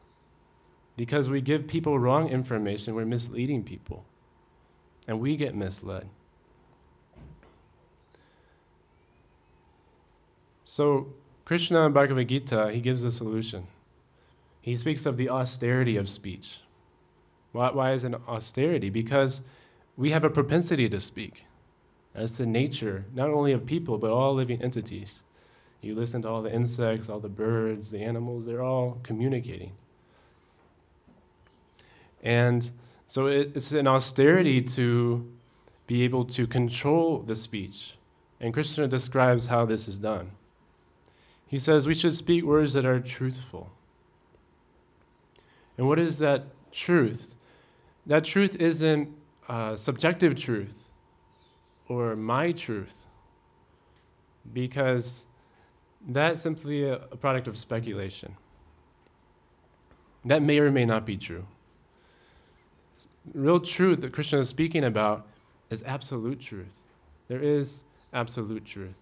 because 0.95 1.29
we 1.29 1.41
give 1.41 1.67
people 1.67 1.97
wrong 1.97 2.29
information, 2.29 2.95
we're 2.95 3.05
misleading 3.05 3.63
people, 3.63 4.03
and 5.07 5.19
we 5.19 5.37
get 5.37 5.55
misled. 5.55 6.09
So, 10.65 11.13
Krishna 11.45 11.85
in 11.85 11.93
Bhagavad 11.93 12.27
Gita, 12.27 12.71
he 12.73 12.81
gives 12.81 13.01
the 13.01 13.11
solution. 13.11 13.67
He 14.61 14.75
speaks 14.75 15.05
of 15.05 15.15
the 15.15 15.29
austerity 15.29 15.97
of 15.97 16.09
speech. 16.09 16.59
Why, 17.57 17.71
why 17.71 17.93
is 17.93 18.03
it 18.03 18.13
austerity? 18.27 18.91
Because 18.91 19.41
we 19.97 20.11
have 20.11 20.23
a 20.23 20.29
propensity 20.29 20.87
to 20.89 20.99
speak. 20.99 21.43
That's 22.13 22.33
the 22.33 22.45
nature, 22.45 23.03
not 23.15 23.31
only 23.31 23.53
of 23.53 23.65
people, 23.65 23.97
but 23.97 24.11
all 24.11 24.35
living 24.35 24.61
entities. 24.61 25.23
You 25.81 25.95
listen 25.95 26.21
to 26.21 26.29
all 26.29 26.43
the 26.43 26.53
insects, 26.53 27.09
all 27.09 27.19
the 27.19 27.29
birds, 27.29 27.89
the 27.89 28.03
animals, 28.03 28.45
they're 28.45 28.61
all 28.61 28.99
communicating. 29.01 29.71
And 32.21 32.69
so 33.07 33.25
it, 33.25 33.53
it's 33.55 33.71
an 33.71 33.87
austerity 33.87 34.61
to 34.61 35.27
be 35.87 36.03
able 36.03 36.25
to 36.25 36.45
control 36.45 37.23
the 37.23 37.35
speech. 37.35 37.95
And 38.39 38.53
Krishna 38.53 38.87
describes 38.87 39.47
how 39.47 39.65
this 39.65 39.87
is 39.87 39.97
done. 39.97 40.29
He 41.47 41.57
says 41.57 41.87
we 41.87 41.95
should 41.95 42.13
speak 42.13 42.43
words 42.43 42.73
that 42.73 42.85
are 42.85 42.99
truthful. 42.99 43.71
And 45.79 45.87
what 45.87 45.97
is 45.97 46.19
that 46.19 46.43
truth? 46.71 47.33
That 48.07 48.23
truth 48.23 48.55
isn't 48.55 49.09
uh, 49.47 49.75
subjective 49.75 50.35
truth 50.35 50.89
or 51.87 52.15
my 52.15 52.51
truth, 52.51 52.95
because 54.51 55.25
that's 56.07 56.41
simply 56.41 56.83
a, 56.83 56.95
a 56.95 57.17
product 57.17 57.47
of 57.47 57.57
speculation. 57.57 58.35
That 60.25 60.41
may 60.41 60.59
or 60.59 60.71
may 60.71 60.85
not 60.85 61.05
be 61.05 61.17
true. 61.17 61.45
Real 63.33 63.59
truth 63.59 64.01
that 64.01 64.13
Krishna 64.13 64.39
is 64.39 64.49
speaking 64.49 64.83
about 64.83 65.27
is 65.69 65.83
absolute 65.83 66.39
truth. 66.39 66.81
There 67.27 67.41
is 67.41 67.83
absolute 68.13 68.65
truth 68.65 68.97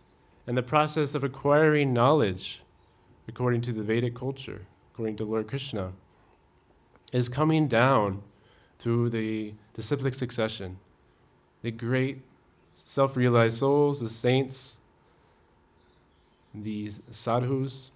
and 0.47 0.57
the 0.57 0.63
process 0.63 1.15
of 1.15 1.23
acquiring 1.23 1.93
knowledge, 1.93 2.61
according 3.27 3.61
to 3.61 3.73
the 3.73 3.81
Vedic 3.81 4.15
culture, 4.15 4.61
according 4.93 5.17
to 5.17 5.25
Lord 5.25 5.47
Krishna, 5.47 5.91
is 7.11 7.29
coming 7.29 7.67
down 7.67 8.21
through 8.80 9.09
the 9.09 9.53
disciplic 9.73 10.13
succession. 10.13 10.78
The 11.61 11.71
great 11.71 12.21
self 12.86 13.17
realized 13.17 13.57
souls, 13.57 13.99
the 13.99 14.09
saints, 14.09 14.76
the 16.53 16.91
sadhus, 17.11 17.91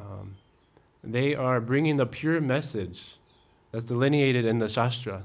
Um, 0.00 0.36
they 1.02 1.34
are 1.34 1.60
bringing 1.60 1.96
the 1.96 2.06
pure 2.06 2.40
message 2.40 3.02
that's 3.72 3.84
delineated 3.84 4.44
in 4.44 4.58
the 4.58 4.68
Shastra. 4.68 5.24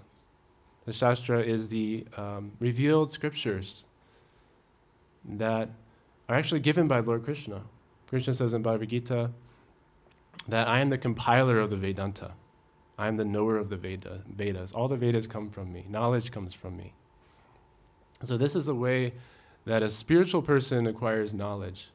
The 0.85 0.93
Shastra 0.93 1.41
is 1.41 1.69
the 1.69 2.05
um, 2.17 2.51
revealed 2.59 3.11
scriptures 3.11 3.83
that 5.25 5.69
are 6.27 6.35
actually 6.35 6.61
given 6.61 6.87
by 6.87 6.99
Lord 6.99 7.23
Krishna. 7.23 7.61
Krishna 8.07 8.33
says 8.33 8.53
in 8.53 8.61
Bhagavad 8.61 8.89
Gita 8.89 9.31
that 10.49 10.67
I 10.67 10.79
am 10.79 10.89
the 10.89 10.97
compiler 10.97 11.59
of 11.59 11.69
the 11.69 11.77
Vedanta. 11.77 12.31
I 12.97 13.07
am 13.07 13.17
the 13.17 13.25
knower 13.25 13.57
of 13.57 13.69
the 13.69 13.77
Veda, 13.77 14.21
Vedas. 14.27 14.73
All 14.73 14.87
the 14.87 14.97
Vedas 14.97 15.27
come 15.27 15.49
from 15.49 15.71
me. 15.71 15.85
Knowledge 15.89 16.31
comes 16.31 16.53
from 16.53 16.77
me. 16.77 16.93
So 18.23 18.37
this 18.37 18.55
is 18.55 18.65
the 18.65 18.75
way 18.75 19.13
that 19.65 19.83
a 19.83 19.89
spiritual 19.89 20.41
person 20.41 20.87
acquires 20.87 21.33
knowledge. 21.33 21.89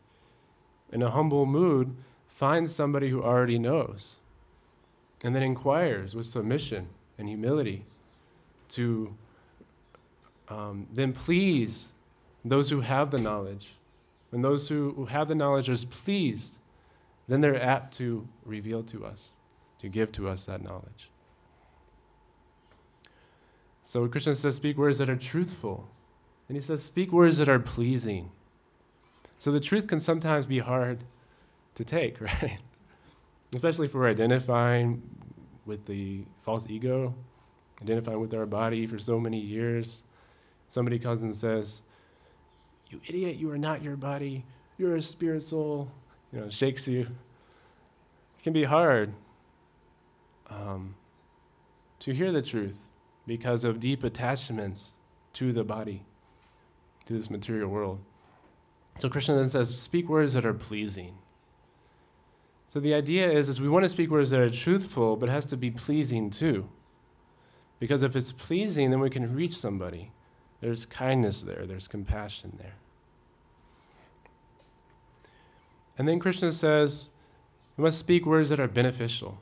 In 0.92 1.02
a 1.02 1.10
humble 1.10 1.46
mood, 1.46 1.94
finds 2.38 2.74
somebody 2.74 3.08
who 3.08 3.22
already 3.22 3.58
knows, 3.58 4.16
and 5.24 5.34
then 5.34 5.42
inquires 5.42 6.14
with 6.14 6.26
submission 6.26 6.88
and 7.18 7.28
humility 7.28 7.84
to 8.70 9.12
um, 10.48 10.86
then 10.94 11.12
please 11.12 11.86
those 12.44 12.70
who 12.70 12.80
have 12.80 13.10
the 13.10 13.18
knowledge. 13.18 13.68
When 14.30 14.42
those 14.42 14.68
who, 14.68 14.92
who 14.92 15.04
have 15.06 15.28
the 15.28 15.34
knowledge 15.34 15.68
are 15.68 15.86
pleased, 15.86 16.56
then 17.28 17.40
they're 17.40 17.60
apt 17.60 17.94
to 17.98 18.26
reveal 18.44 18.82
to 18.84 19.04
us, 19.04 19.30
to 19.80 19.88
give 19.88 20.12
to 20.12 20.28
us 20.28 20.44
that 20.44 20.62
knowledge. 20.62 21.10
So 23.82 24.06
Krishna 24.06 24.34
says, 24.34 24.56
speak 24.56 24.76
words 24.76 24.98
that 24.98 25.08
are 25.08 25.16
truthful. 25.16 25.88
And 26.48 26.56
he 26.56 26.60
says, 26.60 26.82
speak 26.82 27.12
words 27.12 27.38
that 27.38 27.48
are 27.48 27.58
pleasing. 27.58 28.30
So 29.38 29.52
the 29.52 29.60
truth 29.60 29.86
can 29.86 30.00
sometimes 30.00 30.46
be 30.46 30.58
hard 30.58 30.98
to 31.76 31.84
take, 31.84 32.20
right? 32.20 32.58
Especially 33.54 33.86
if 33.86 33.94
we're 33.94 34.08
identifying 34.08 35.02
with 35.64 35.86
the 35.86 36.24
false 36.44 36.66
ego, 36.68 37.14
identifying 37.80 38.20
with 38.20 38.34
our 38.34 38.46
body 38.46 38.86
for 38.86 38.98
so 38.98 39.18
many 39.18 39.40
years. 39.40 40.02
Somebody 40.68 40.98
comes 40.98 41.22
and 41.22 41.34
says, 41.34 41.80
You 42.90 43.00
idiot, 43.06 43.36
you 43.36 43.50
are 43.50 43.58
not 43.58 43.82
your 43.82 43.96
body. 43.96 44.44
You're 44.76 44.96
a 44.96 45.02
spirit 45.02 45.44
soul. 45.44 45.90
You 46.32 46.40
know, 46.40 46.50
shakes 46.50 46.86
you. 46.86 47.00
It 47.00 48.42
can 48.42 48.52
be 48.52 48.64
hard 48.64 49.14
um, 50.50 50.94
to 52.00 52.14
hear 52.14 52.32
the 52.32 52.42
truth 52.42 52.78
because 53.26 53.64
of 53.64 53.80
deep 53.80 54.04
attachments 54.04 54.92
to 55.34 55.52
the 55.52 55.64
body, 55.64 56.02
to 57.06 57.12
this 57.12 57.30
material 57.30 57.68
world. 57.68 58.00
So 58.98 59.08
Krishna 59.08 59.36
then 59.36 59.50
says, 59.50 59.76
Speak 59.78 60.08
words 60.08 60.32
that 60.32 60.44
are 60.44 60.54
pleasing. 60.54 61.14
So 62.66 62.80
the 62.80 62.94
idea 62.94 63.30
is, 63.30 63.48
is 63.48 63.60
we 63.60 63.68
want 63.68 63.84
to 63.84 63.88
speak 63.88 64.10
words 64.10 64.30
that 64.30 64.40
are 64.40 64.50
truthful, 64.50 65.16
but 65.16 65.28
it 65.28 65.32
has 65.32 65.46
to 65.46 65.56
be 65.56 65.70
pleasing 65.70 66.30
too. 66.30 66.68
Because 67.80 68.02
if 68.02 68.16
it's 68.16 68.32
pleasing, 68.32 68.90
then 68.90 69.00
we 69.00 69.10
can 69.10 69.34
reach 69.34 69.56
somebody. 69.56 70.10
There's 70.60 70.84
kindness 70.84 71.42
there, 71.42 71.64
there's 71.66 71.88
compassion 71.88 72.58
there. 72.58 72.74
And 75.96 76.06
then 76.06 76.18
Krishna 76.18 76.52
says, 76.52 77.08
we 77.76 77.84
must 77.84 77.98
speak 77.98 78.26
words 78.26 78.50
that 78.50 78.60
are 78.60 78.68
beneficial. 78.68 79.38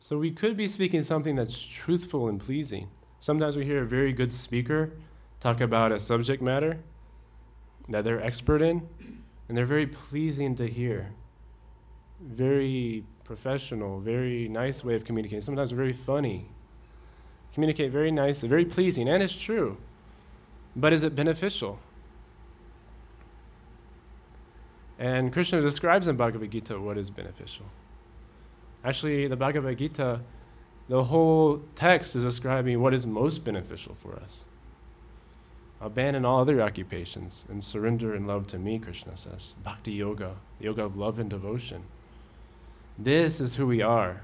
So 0.00 0.16
we 0.16 0.30
could 0.30 0.56
be 0.56 0.66
speaking 0.66 1.02
something 1.02 1.36
that's 1.36 1.60
truthful 1.60 2.28
and 2.28 2.40
pleasing. 2.40 2.88
Sometimes 3.20 3.54
we 3.56 3.66
hear 3.66 3.82
a 3.82 3.86
very 3.86 4.14
good 4.14 4.32
speaker 4.32 4.92
talk 5.40 5.60
about 5.60 5.92
a 5.92 6.00
subject 6.00 6.42
matter 6.42 6.78
that 7.90 8.02
they're 8.04 8.22
expert 8.22 8.62
in, 8.62 8.88
and 9.48 9.56
they're 9.56 9.66
very 9.66 9.86
pleasing 9.86 10.56
to 10.56 10.66
hear 10.66 11.12
very 12.22 13.04
professional, 13.24 14.00
very 14.00 14.48
nice 14.48 14.82
way 14.82 14.94
of 14.94 15.04
communicating. 15.04 15.42
Sometimes 15.42 15.70
very 15.70 15.92
funny. 15.92 16.46
Communicate 17.52 17.90
very 17.90 18.10
nicely, 18.10 18.48
very 18.48 18.64
pleasing, 18.64 19.06
and 19.06 19.22
it's 19.22 19.36
true. 19.36 19.76
But 20.76 20.94
is 20.94 21.04
it 21.04 21.14
beneficial? 21.14 21.78
And 24.98 25.30
Krishna 25.32 25.60
describes 25.60 26.08
in 26.08 26.16
Bhagavad 26.16 26.50
Gita 26.50 26.80
what 26.80 26.96
is 26.96 27.10
beneficial. 27.10 27.66
Actually, 28.84 29.28
the 29.28 29.36
Bhagavad 29.36 29.78
Gita, 29.78 30.20
the 30.88 31.04
whole 31.04 31.60
text 31.74 32.16
is 32.16 32.24
describing 32.24 32.80
what 32.80 32.94
is 32.94 33.06
most 33.06 33.44
beneficial 33.44 33.94
for 34.02 34.14
us. 34.16 34.44
Abandon 35.80 36.24
all 36.24 36.40
other 36.40 36.60
occupations 36.60 37.44
and 37.48 37.62
surrender 37.62 38.14
in 38.14 38.26
love 38.26 38.46
to 38.48 38.58
me, 38.58 38.78
Krishna 38.78 39.16
says. 39.16 39.54
Bhakti 39.64 39.92
Yoga, 39.92 40.34
yoga 40.60 40.84
of 40.84 40.96
love 40.96 41.18
and 41.18 41.30
devotion. 41.30 41.82
This 42.98 43.40
is 43.40 43.54
who 43.54 43.66
we 43.66 43.82
are. 43.82 44.20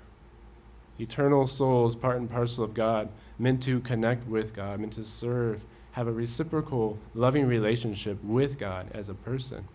Eternal 0.99 1.47
souls, 1.47 1.95
part 1.95 2.17
and 2.17 2.31
parcel 2.31 2.65
of 2.65 2.75
God, 2.75 3.09
meant 3.39 3.63
to 3.65 3.81
connect 3.81 4.27
with 4.27 4.55
God, 4.55 4.81
meant 4.81 4.95
to 4.95 5.05
serve, 5.05 5.65
have 5.93 6.09
a 6.09 6.13
reciprocal, 6.13 6.99
loving 7.15 7.47
relationship 7.47 8.23
with 8.25 8.59
God 8.59 8.89
as 8.93 9.09
a 9.09 9.15
person. 9.15 9.67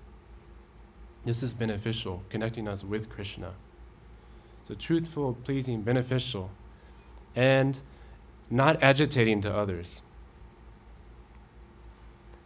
This 1.26 1.42
is 1.42 1.54
beneficial, 1.54 2.24
connecting 2.30 2.68
us 2.68 2.84
with 2.84 3.10
Krishna. 3.10 3.54
So, 4.68 4.76
truthful, 4.76 5.34
pleasing, 5.34 5.82
beneficial, 5.82 6.50
and 7.36 7.78
not 8.50 8.84
agitating 8.84 9.42
to 9.42 9.56
others. 9.56 10.02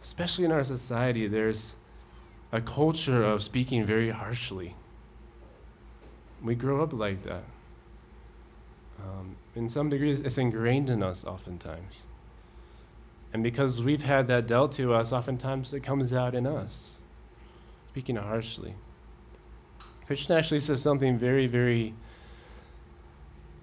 Especially 0.02 0.44
in 0.44 0.52
our 0.52 0.64
society, 0.64 1.26
there's 1.26 1.76
a 2.52 2.60
culture 2.60 3.22
of 3.22 3.42
speaking 3.42 3.84
very 3.84 4.10
harshly 4.10 4.74
we 6.42 6.54
grow 6.54 6.82
up 6.82 6.92
like 6.92 7.22
that. 7.22 7.44
Um, 9.02 9.36
in 9.54 9.68
some 9.68 9.90
degrees, 9.90 10.20
it's 10.20 10.38
ingrained 10.38 10.90
in 10.90 11.02
us 11.02 11.24
oftentimes. 11.24 12.02
And 13.32 13.42
because 13.42 13.82
we've 13.82 14.02
had 14.02 14.28
that 14.28 14.46
dealt 14.46 14.72
to 14.72 14.94
us, 14.94 15.12
oftentimes 15.12 15.74
it 15.74 15.80
comes 15.80 16.12
out 16.12 16.34
in 16.34 16.46
us, 16.46 16.90
speaking 17.90 18.16
harshly. 18.16 18.74
Krishna 20.06 20.36
actually 20.36 20.60
says 20.60 20.80
something 20.80 21.18
very, 21.18 21.46
very 21.46 21.92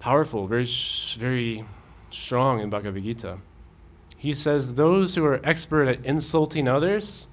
powerful, 0.04 0.46
very, 0.46 0.66
very 1.16 1.64
strong 2.10 2.60
in 2.60 2.68
Bhagavad 2.68 3.02
Gita. 3.02 3.38
He 4.18 4.34
says, 4.34 4.74
Those 4.74 5.14
who 5.14 5.24
are 5.24 5.40
expert 5.42 5.88
at 5.88 6.04
insulting 6.04 6.68
others, 6.68 7.26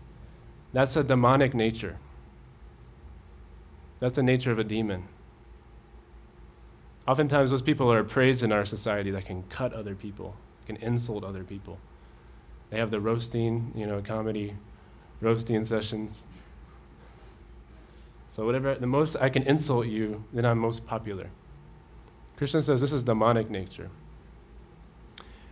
that's 0.72 0.96
a 0.96 1.04
demonic 1.04 1.54
nature. 1.54 1.98
That's 4.00 4.16
the 4.16 4.24
nature 4.24 4.54
of 4.54 4.60
a 4.60 4.64
demon. 4.64 5.04
Oftentimes, 7.06 7.52
those 7.52 7.62
people 7.62 7.92
are 7.92 8.06
praised 8.06 8.42
in 8.42 8.54
our 8.54 8.64
society 8.64 9.12
that 9.12 9.26
can 9.26 9.44
cut 9.44 9.74
other 9.74 9.94
people, 9.94 10.34
can 10.66 10.78
insult 10.78 11.26
other 11.26 11.44
people. 11.44 11.78
They 12.70 12.78
have 12.78 12.90
the 12.90 13.02
roasting, 13.02 13.74
you 13.76 13.86
know, 13.86 14.02
comedy 14.02 14.56
roasting 15.20 15.66
sessions. 15.66 16.24
So 18.30 18.46
whatever, 18.46 18.76
the 18.76 18.88
most 18.88 19.18
I 19.18 19.28
can 19.28 19.44
insult 19.44 19.88
you, 19.88 20.24
then 20.32 20.46
I'm 20.46 20.58
most 20.58 20.88
popular. 20.88 21.28
Krishna 22.42 22.64
says 22.64 22.82
this 22.82 22.92
is 22.92 23.04
demonic 23.04 23.52
nature. 23.52 23.88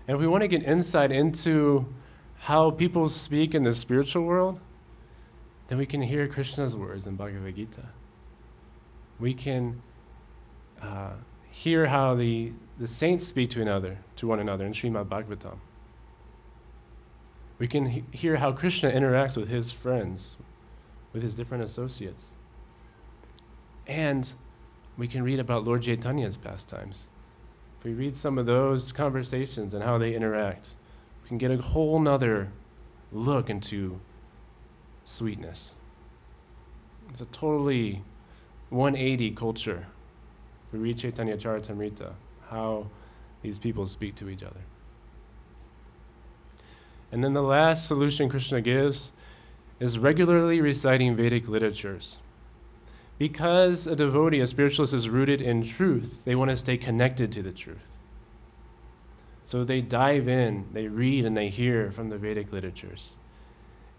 And 0.07 0.15
if 0.15 0.19
we 0.19 0.25
want 0.25 0.41
to 0.41 0.47
get 0.47 0.63
insight 0.63 1.11
into 1.11 1.85
how 2.39 2.71
people 2.71 3.09
speak 3.09 3.53
in 3.53 3.61
the 3.61 3.73
spiritual 3.73 4.23
world, 4.23 4.59
then 5.67 5.77
we 5.77 5.85
can 5.85 6.01
hear 6.01 6.27
Krishna's 6.27 6.75
words 6.75 7.05
in 7.05 7.15
Bhagavad 7.15 7.55
Gita. 7.55 7.83
We 9.19 9.35
can 9.35 9.83
uh, 10.81 11.11
hear 11.51 11.85
how 11.85 12.15
the, 12.15 12.53
the 12.79 12.87
saints 12.87 13.27
speak 13.27 13.51
to 13.51 13.61
another, 13.61 13.99
to 14.15 14.25
one 14.25 14.39
another 14.39 14.65
in 14.65 14.73
Srimad 14.73 15.09
Bhagavatam. 15.09 15.59
We 17.59 17.67
can 17.67 17.85
he- 17.85 18.03
hear 18.13 18.35
how 18.35 18.51
Krishna 18.53 18.89
interacts 18.89 19.37
with 19.37 19.47
his 19.47 19.71
friends, 19.71 20.35
with 21.13 21.21
his 21.21 21.35
different 21.35 21.65
associates. 21.65 22.25
And 23.85 24.33
we 24.99 25.07
can 25.07 25.23
read 25.23 25.39
about 25.39 25.63
Lord 25.63 25.81
Chaitanya's 25.81 26.37
pastimes. 26.37 27.09
If 27.79 27.85
we 27.85 27.93
read 27.93 28.15
some 28.15 28.37
of 28.37 28.45
those 28.45 28.91
conversations 28.91 29.73
and 29.73 29.83
how 29.83 29.97
they 29.97 30.13
interact, 30.13 30.69
we 31.23 31.29
can 31.29 31.39
get 31.39 31.49
a 31.49 31.57
whole 31.57 31.99
nother 31.99 32.51
look 33.11 33.49
into 33.49 33.99
sweetness. 35.05 35.73
It's 37.09 37.21
a 37.21 37.25
totally 37.25 38.03
180 38.69 39.31
culture 39.31 39.87
we 40.71 40.79
read 40.79 40.97
Chaitanya 40.97 41.37
Charitamrita, 41.37 42.13
how 42.49 42.87
these 43.41 43.57
people 43.57 43.87
speak 43.87 44.15
to 44.15 44.29
each 44.29 44.43
other. 44.43 44.59
And 47.11 47.23
then 47.23 47.33
the 47.33 47.41
last 47.41 47.87
solution 47.87 48.29
Krishna 48.29 48.61
gives 48.61 49.11
is 49.79 49.97
regularly 49.97 50.61
reciting 50.61 51.15
Vedic 51.15 51.47
literatures. 51.47 52.17
Because 53.20 53.86
a 53.86 53.97
devotee, 53.97 54.39
a 54.39 54.47
spiritualist, 54.47 54.93
is 54.93 55.09
rooted 55.09 55.41
in 55.41 55.63
truth, 55.63 56.22
they 56.24 56.36
want 56.36 56.49
to 56.51 56.57
stay 56.57 56.78
connected 56.78 57.34
to 57.34 57.43
the 57.43 57.51
truth. 57.51 57.97
So 59.43 59.65
they 59.65 59.82
dive 59.82 60.30
in, 60.30 60.65
they 60.72 60.88
read, 60.88 61.26
and 61.26 61.36
they 61.36 61.49
hear 61.49 61.91
from 61.91 62.09
the 62.09 62.17
Vedic 62.17 62.53
literatures. 62.53 63.13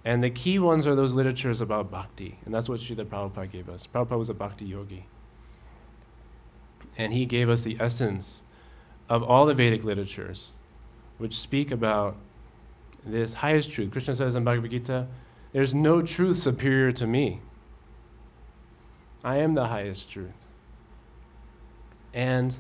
And 0.07 0.25
the 0.25 0.31
key 0.31 0.59
ones 0.59 0.87
are 0.87 0.95
those 0.95 1.13
literatures 1.13 1.61
about 1.61 1.91
bhakti. 1.91 2.39
And 2.47 2.55
that's 2.55 2.69
what 2.69 2.81
Srila 2.81 3.05
Prabhupada 3.05 3.51
gave 3.51 3.69
us. 3.69 3.87
Prabhupada 3.87 4.17
was 4.17 4.31
a 4.31 4.35
bhakti 4.35 4.65
yogi. 4.65 5.05
And 6.97 7.13
he 7.13 7.27
gave 7.27 7.51
us 7.51 7.63
the 7.63 7.77
essence 7.79 8.43
of 9.11 9.23
all 9.23 9.45
the 9.45 9.55
Vedic 9.55 9.85
literatures, 9.85 10.53
which 11.19 11.37
speak 11.37 11.73
about 11.73 12.17
this 13.05 13.35
highest 13.35 13.71
truth. 13.71 13.91
Krishna 13.91 14.15
says 14.15 14.35
in 14.35 14.45
Bhagavad 14.45 14.71
Gita, 14.71 15.07
There's 15.53 15.75
no 15.75 16.01
truth 16.01 16.39
superior 16.39 16.93
to 16.93 17.07
me. 17.07 17.41
I 19.23 19.39
am 19.39 19.55
the 19.55 19.67
highest 19.67 20.11
truth. 20.11 20.47
And 22.15 22.57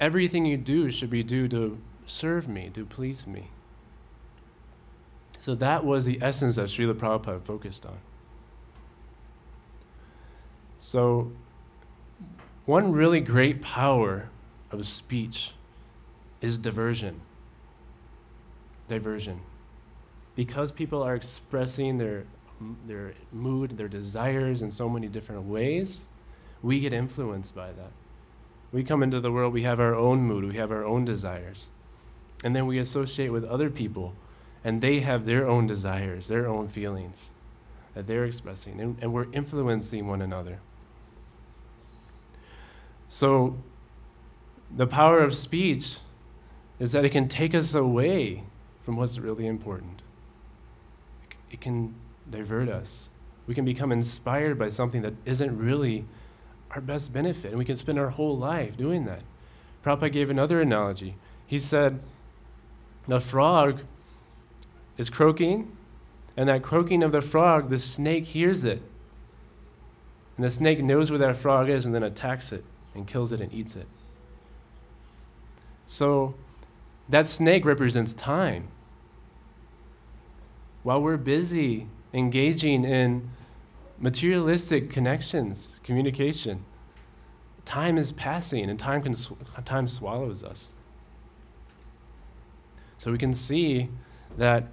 everything 0.00 0.44
you 0.44 0.56
do 0.56 0.90
should 0.90 1.10
be 1.10 1.22
due 1.22 1.48
to 1.48 1.78
serve 2.06 2.48
me, 2.48 2.70
to 2.74 2.84
please 2.84 3.26
me. 3.26 3.48
So 5.38 5.54
that 5.56 5.84
was 5.84 6.04
the 6.04 6.18
essence 6.22 6.56
that 6.56 6.68
Srila 6.68 6.94
Prabhupada 6.94 7.42
focused 7.42 7.86
on. 7.86 7.98
So, 10.78 11.30
one 12.66 12.92
really 12.92 13.20
great 13.20 13.62
power 13.62 14.28
of 14.70 14.86
speech 14.86 15.52
is 16.40 16.58
diversion. 16.58 17.20
Diversion. 18.88 19.40
Because 20.34 20.72
people 20.72 21.02
are 21.02 21.14
expressing 21.14 21.98
their, 21.98 22.24
their 22.86 23.14
mood, 23.32 23.76
their 23.76 23.88
desires 23.88 24.62
in 24.62 24.70
so 24.70 24.88
many 24.88 25.08
different 25.08 25.44
ways, 25.44 26.06
we 26.62 26.80
get 26.80 26.92
influenced 26.92 27.54
by 27.54 27.72
that. 27.72 27.92
We 28.72 28.84
come 28.84 29.02
into 29.02 29.20
the 29.20 29.30
world, 29.30 29.52
we 29.52 29.62
have 29.62 29.80
our 29.80 29.94
own 29.94 30.22
mood, 30.22 30.44
we 30.44 30.56
have 30.56 30.72
our 30.72 30.84
own 30.84 31.04
desires. 31.04 31.70
And 32.44 32.56
then 32.56 32.66
we 32.66 32.78
associate 32.78 33.30
with 33.30 33.44
other 33.44 33.70
people 33.70 34.14
and 34.64 34.80
they 34.80 35.00
have 35.00 35.24
their 35.26 35.48
own 35.48 35.66
desires, 35.66 36.28
their 36.28 36.48
own 36.48 36.68
feelings 36.68 37.30
that 37.94 38.06
they're 38.06 38.24
expressing, 38.24 38.80
and, 38.80 38.96
and 39.02 39.12
we're 39.12 39.26
influencing 39.32 40.06
one 40.06 40.22
another. 40.22 40.58
So, 43.08 43.58
the 44.74 44.86
power 44.86 45.20
of 45.20 45.34
speech 45.34 45.96
is 46.78 46.92
that 46.92 47.04
it 47.04 47.10
can 47.10 47.28
take 47.28 47.54
us 47.54 47.74
away 47.74 48.44
from 48.84 48.96
what's 48.96 49.18
really 49.18 49.46
important. 49.46 50.00
It 51.50 51.60
can 51.60 51.94
divert 52.30 52.68
us. 52.68 53.08
We 53.46 53.54
can 53.54 53.64
become 53.64 53.92
inspired 53.92 54.58
by 54.58 54.68
something 54.68 55.02
that 55.02 55.14
isn't 55.24 55.58
really 55.58 56.04
our 56.70 56.80
best 56.80 57.12
benefit, 57.12 57.50
and 57.50 57.58
we 57.58 57.64
can 57.64 57.76
spend 57.76 57.98
our 57.98 58.08
whole 58.08 58.36
life 58.38 58.76
doing 58.76 59.06
that. 59.06 59.22
Prabhupada 59.84 60.12
gave 60.12 60.30
another 60.30 60.60
analogy. 60.60 61.16
He 61.46 61.58
said, 61.58 62.00
the 63.08 63.20
frog 63.20 63.80
is 64.96 65.10
croaking, 65.10 65.76
and 66.36 66.48
that 66.48 66.62
croaking 66.62 67.02
of 67.02 67.12
the 67.12 67.20
frog, 67.20 67.68
the 67.68 67.78
snake 67.78 68.24
hears 68.24 68.64
it. 68.64 68.80
And 70.36 70.46
the 70.46 70.50
snake 70.50 70.82
knows 70.82 71.10
where 71.10 71.18
that 71.18 71.36
frog 71.36 71.68
is 71.68 71.84
and 71.84 71.94
then 71.94 72.04
attacks 72.04 72.52
it 72.52 72.64
and 72.94 73.06
kills 73.06 73.32
it 73.32 73.40
and 73.40 73.52
eats 73.52 73.76
it. 73.76 73.86
So 75.86 76.34
that 77.08 77.26
snake 77.26 77.64
represents 77.64 78.14
time. 78.14 78.68
While 80.84 81.02
we're 81.02 81.16
busy 81.16 81.86
engaging 82.12 82.84
in 82.84 83.30
materialistic 83.98 84.90
connections, 84.90 85.74
communication, 85.84 86.64
time 87.64 87.98
is 87.98 88.12
passing 88.12 88.68
and 88.68 88.78
time, 88.78 89.02
can, 89.02 89.14
time 89.64 89.86
swallows 89.88 90.44
us. 90.44 90.72
So 92.98 93.10
we 93.10 93.18
can 93.18 93.34
see 93.34 93.88
that 94.38 94.68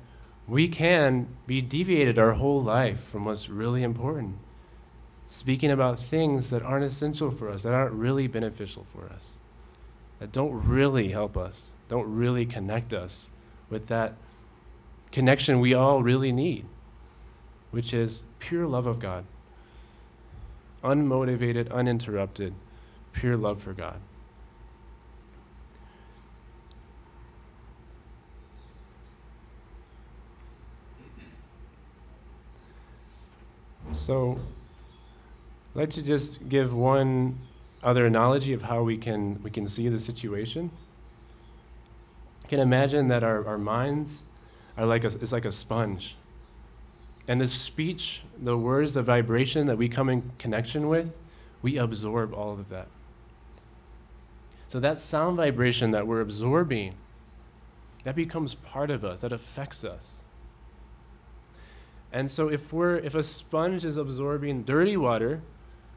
we 0.47 0.67
can 0.67 1.27
be 1.45 1.61
deviated 1.61 2.17
our 2.17 2.31
whole 2.31 2.63
life 2.63 3.03
from 3.05 3.25
what's 3.25 3.49
really 3.49 3.83
important. 3.83 4.35
Speaking 5.25 5.69
about 5.69 5.99
things 5.99 6.49
that 6.49 6.63
aren't 6.63 6.85
essential 6.85 7.29
for 7.29 7.49
us, 7.49 7.63
that 7.63 7.73
aren't 7.73 7.93
really 7.93 8.27
beneficial 8.27 8.85
for 8.93 9.05
us, 9.09 9.37
that 10.19 10.31
don't 10.31 10.67
really 10.67 11.07
help 11.09 11.37
us, 11.37 11.69
don't 11.87 12.15
really 12.15 12.47
connect 12.47 12.93
us 12.93 13.29
with 13.69 13.87
that 13.87 14.15
connection 15.11 15.59
we 15.59 15.75
all 15.75 16.01
really 16.01 16.31
need, 16.31 16.65
which 17.71 17.93
is 17.93 18.23
pure 18.39 18.65
love 18.67 18.85
of 18.85 18.99
God. 18.99 19.25
Unmotivated, 20.83 21.71
uninterrupted, 21.71 22.53
pure 23.13 23.37
love 23.37 23.61
for 23.61 23.73
God. 23.73 23.99
So, 33.93 34.39
I'd 35.75 35.79
like 35.79 35.89
to 35.91 36.03
just 36.03 36.47
give 36.47 36.73
one 36.73 37.37
other 37.83 38.05
analogy 38.05 38.53
of 38.53 38.61
how 38.61 38.83
we 38.83 38.97
can 38.97 39.41
we 39.43 39.49
can 39.49 39.67
see 39.67 39.89
the 39.89 39.99
situation. 39.99 40.71
You 42.43 42.49
can 42.49 42.59
imagine 42.59 43.07
that 43.09 43.23
our, 43.23 43.45
our 43.47 43.57
minds 43.57 44.23
are 44.77 44.85
like 44.85 45.03
a, 45.03 45.07
it's 45.07 45.31
like 45.31 45.45
a 45.45 45.51
sponge. 45.51 46.15
And 47.29 47.39
the 47.39 47.47
speech, 47.47 48.23
the 48.41 48.57
words, 48.57 48.95
the 48.95 49.03
vibration 49.03 49.67
that 49.67 49.77
we 49.77 49.87
come 49.87 50.09
in 50.09 50.31
connection 50.39 50.89
with, 50.89 51.15
we 51.61 51.77
absorb 51.77 52.33
all 52.33 52.53
of 52.53 52.69
that. 52.69 52.87
So 54.65 54.79
that 54.79 54.99
sound 54.99 55.37
vibration 55.37 55.91
that 55.91 56.07
we're 56.07 56.21
absorbing, 56.21 56.95
that 58.03 58.15
becomes 58.15 58.55
part 58.55 58.89
of 58.89 59.05
us, 59.05 59.21
that 59.21 59.31
affects 59.31 59.83
us. 59.83 60.25
And 62.11 62.31
so 62.31 62.49
if 62.49 62.73
we're 62.73 62.95
if 62.95 63.13
a 63.13 63.21
sponge 63.21 63.85
is 63.85 63.97
absorbing 63.97 64.63
dirty 64.63 64.97
water, 64.97 65.39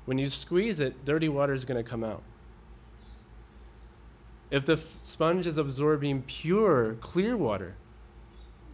when 0.05 0.19
you 0.19 0.29
squeeze 0.29 0.81
it, 0.81 1.07
dirty 1.07 1.31
water 1.31 1.55
is 1.55 1.65
going 1.65 1.83
to 1.83 1.91
come 1.91 2.05
out. 2.05 2.23
If 4.51 4.67
the 4.67 4.75
f- 4.75 4.81
sponge 4.81 5.47
is 5.47 5.57
absorbing 5.57 6.25
pure, 6.27 6.93
clear 7.01 7.39
water, 7.39 7.75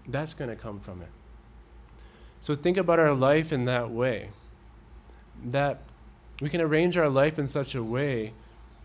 that's 0.09 0.35
going 0.35 0.51
to 0.51 0.57
come 0.57 0.81
from 0.81 1.03
it. 1.03 1.09
So 2.41 2.55
think 2.55 2.77
about 2.77 2.99
our 2.99 3.15
life 3.15 3.53
in 3.53 3.67
that 3.67 3.91
way. 3.91 4.31
That 5.47 5.81
we 6.41 6.49
can 6.49 6.61
arrange 6.61 6.97
our 6.97 7.09
life 7.09 7.39
in 7.39 7.47
such 7.47 7.75
a 7.75 7.83
way 7.83 8.33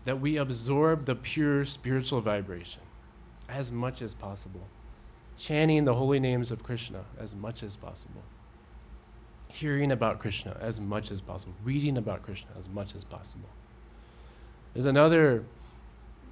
that 0.04 0.20
we 0.20 0.36
absorb 0.36 1.06
the 1.06 1.14
pure 1.14 1.64
spiritual 1.64 2.20
vibration 2.20 2.82
as 3.48 3.70
much 3.70 4.02
as 4.02 4.14
possible, 4.14 4.66
chanting 5.38 5.84
the 5.84 5.94
holy 5.94 6.20
names 6.20 6.50
of 6.50 6.62
Krishna 6.62 7.04
as 7.18 7.34
much 7.34 7.62
as 7.62 7.76
possible 7.76 8.22
hearing 9.54 9.92
about 9.92 10.18
Krishna 10.18 10.56
as 10.60 10.80
much 10.80 11.10
as 11.10 11.20
possible, 11.20 11.54
reading 11.62 11.96
about 11.96 12.22
Krishna 12.22 12.50
as 12.58 12.68
much 12.68 12.94
as 12.94 13.04
possible. 13.04 13.48
There's 14.72 14.86
another 14.86 15.44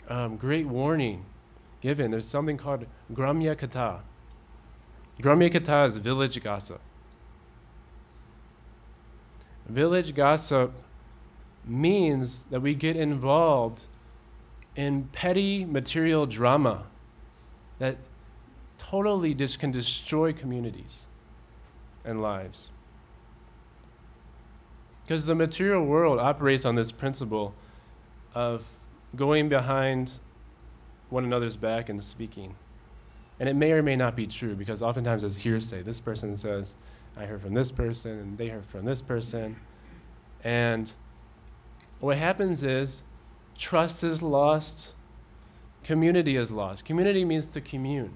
um, 0.08 0.36
great 0.36 0.66
warning 0.66 1.24
given. 1.80 2.10
There's 2.10 2.26
something 2.26 2.56
called 2.56 2.84
Gramya 3.12 3.54
Katha. 3.54 4.00
Gramya 5.20 5.50
Katha 5.50 5.86
is 5.86 5.98
village 5.98 6.42
gossip. 6.42 6.80
Village 9.68 10.14
gossip 10.14 10.72
means 11.64 12.42
that 12.44 12.60
we 12.60 12.74
get 12.74 12.96
involved 12.96 13.82
in 14.74 15.04
petty 15.12 15.64
material 15.64 16.26
drama 16.26 16.84
that 17.78 17.96
totally 18.78 19.34
just 19.34 19.58
can 19.58 19.70
destroy 19.70 20.32
communities 20.32 21.06
and 22.04 22.22
lives. 22.22 22.70
Because 25.04 25.26
the 25.26 25.34
material 25.34 25.84
world 25.84 26.18
operates 26.18 26.64
on 26.64 26.74
this 26.74 26.92
principle 26.92 27.54
of 28.34 28.64
going 29.14 29.48
behind 29.48 30.10
one 31.10 31.24
another's 31.24 31.56
back 31.56 31.88
and 31.88 32.02
speaking. 32.02 32.54
And 33.38 33.48
it 33.48 33.54
may 33.54 33.72
or 33.72 33.82
may 33.82 33.96
not 33.96 34.16
be 34.16 34.26
true 34.26 34.54
because 34.54 34.82
oftentimes 34.82 35.24
it's 35.24 35.34
hearsay. 35.34 35.82
This 35.82 36.00
person 36.00 36.38
says, 36.38 36.74
I 37.16 37.24
heard 37.26 37.42
from 37.42 37.54
this 37.54 37.70
person, 37.70 38.18
and 38.18 38.38
they 38.38 38.48
heard 38.48 38.64
from 38.66 38.84
this 38.84 39.02
person. 39.02 39.56
And 40.44 40.92
what 42.00 42.16
happens 42.16 42.62
is 42.62 43.02
trust 43.56 44.02
is 44.02 44.22
lost, 44.22 44.92
community 45.84 46.36
is 46.36 46.50
lost. 46.50 46.84
Community 46.84 47.24
means 47.24 47.48
to 47.48 47.60
commune. 47.60 48.14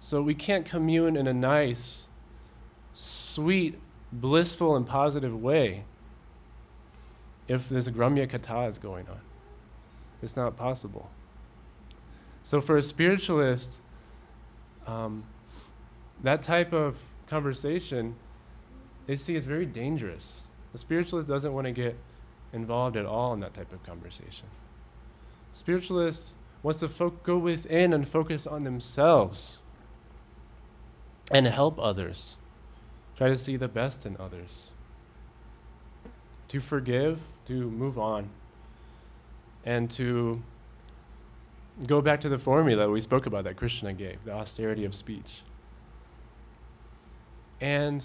So 0.00 0.22
we 0.22 0.34
can't 0.34 0.64
commune 0.64 1.16
in 1.16 1.26
a 1.26 1.34
nice, 1.34 2.06
sweet, 2.94 3.78
blissful 4.12 4.76
and 4.76 4.86
positive 4.86 5.40
way 5.40 5.84
if 7.46 7.68
this 7.68 7.88
Gramya 7.88 8.28
Katha 8.28 8.68
is 8.68 8.78
going 8.78 9.08
on. 9.08 9.20
It's 10.22 10.36
not 10.36 10.56
possible. 10.56 11.10
So 12.42 12.60
for 12.60 12.76
a 12.76 12.82
spiritualist, 12.82 13.78
um, 14.86 15.24
that 16.22 16.42
type 16.42 16.72
of 16.72 16.96
conversation 17.28 18.14
they 19.06 19.16
see 19.16 19.34
is 19.36 19.44
very 19.44 19.66
dangerous. 19.66 20.42
The 20.72 20.78
spiritualist 20.78 21.28
doesn't 21.28 21.52
want 21.52 21.66
to 21.66 21.72
get 21.72 21.96
involved 22.52 22.96
at 22.96 23.06
all 23.06 23.32
in 23.32 23.40
that 23.40 23.54
type 23.54 23.72
of 23.72 23.82
conversation. 23.84 24.46
Spiritualist 25.52 26.34
wants 26.62 26.80
to 26.80 26.88
fo- 26.88 27.10
go 27.10 27.38
within 27.38 27.92
and 27.94 28.06
focus 28.06 28.46
on 28.46 28.64
themselves 28.64 29.58
and 31.30 31.46
help 31.46 31.78
others. 31.78 32.36
Try 33.16 33.28
to 33.28 33.36
see 33.36 33.56
the 33.56 33.68
best 33.68 34.06
in 34.06 34.16
others. 34.18 34.70
To 36.48 36.60
forgive, 36.60 37.20
to 37.46 37.52
move 37.70 37.98
on, 37.98 38.28
and 39.64 39.90
to 39.92 40.42
go 41.86 42.00
back 42.00 42.22
to 42.22 42.28
the 42.28 42.38
formula 42.38 42.88
we 42.90 43.00
spoke 43.00 43.26
about 43.26 43.44
that 43.44 43.56
Krishna 43.56 43.92
gave, 43.92 44.24
the 44.24 44.32
austerity 44.32 44.84
of 44.84 44.94
speech. 44.94 45.42
And 47.60 48.04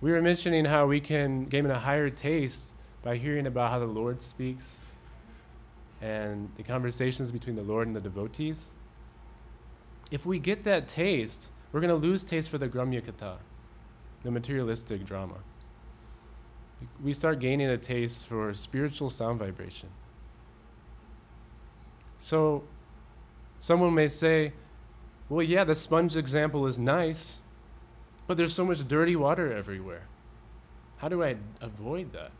we 0.00 0.12
were 0.12 0.20
mentioning 0.20 0.64
how 0.64 0.86
we 0.86 1.00
can 1.00 1.46
gain 1.46 1.66
a 1.66 1.78
higher 1.78 2.10
taste 2.10 2.72
by 3.02 3.16
hearing 3.16 3.46
about 3.46 3.70
how 3.70 3.78
the 3.78 3.86
Lord 3.86 4.22
speaks 4.22 4.78
and 6.00 6.50
the 6.56 6.62
conversations 6.64 7.30
between 7.32 7.56
the 7.56 7.62
Lord 7.62 7.86
and 7.86 7.94
the 7.96 8.00
devotees. 8.00 8.70
If 10.10 10.26
we 10.26 10.38
get 10.38 10.64
that 10.64 10.88
taste, 10.88 11.48
we're 11.70 11.80
going 11.80 12.00
to 12.00 12.06
lose 12.06 12.24
taste 12.24 12.50
for 12.50 12.58
the 12.58 12.68
Gramya 12.68 13.02
Katha, 13.02 13.36
the 14.24 14.30
materialistic 14.30 15.06
drama. 15.06 15.36
We 17.02 17.14
start 17.14 17.38
gaining 17.38 17.68
a 17.68 17.78
taste 17.78 18.26
for 18.26 18.52
spiritual 18.54 19.08
sound 19.08 19.38
vibration. 19.38 19.88
So, 22.18 22.64
someone 23.60 23.94
may 23.94 24.08
say, 24.08 24.52
well, 25.28 25.42
yeah, 25.42 25.64
the 25.64 25.74
sponge 25.74 26.16
example 26.16 26.66
is 26.66 26.78
nice, 26.78 27.40
but 28.26 28.36
there's 28.36 28.54
so 28.54 28.64
much 28.64 28.86
dirty 28.86 29.16
water 29.16 29.52
everywhere. 29.52 30.02
How 30.98 31.08
do 31.08 31.22
I 31.22 31.36
avoid 31.60 32.12
that? 32.12 32.30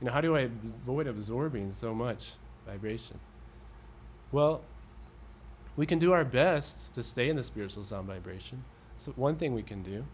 You 0.00 0.06
know, 0.06 0.12
how 0.12 0.20
do 0.20 0.36
I 0.36 0.42
avoid 0.42 1.06
absorbing 1.06 1.72
so 1.72 1.94
much 1.94 2.32
vibration? 2.66 3.18
Well, 4.30 4.62
we 5.76 5.86
can 5.86 5.98
do 5.98 6.12
our 6.12 6.24
best 6.24 6.94
to 6.94 7.02
stay 7.02 7.28
in 7.28 7.36
the 7.36 7.42
spiritual 7.42 7.84
sound 7.84 8.06
vibration. 8.06 8.62
So 8.98 9.12
one 9.12 9.36
thing 9.36 9.54
we 9.54 9.62
can 9.62 9.82
do. 9.82 10.04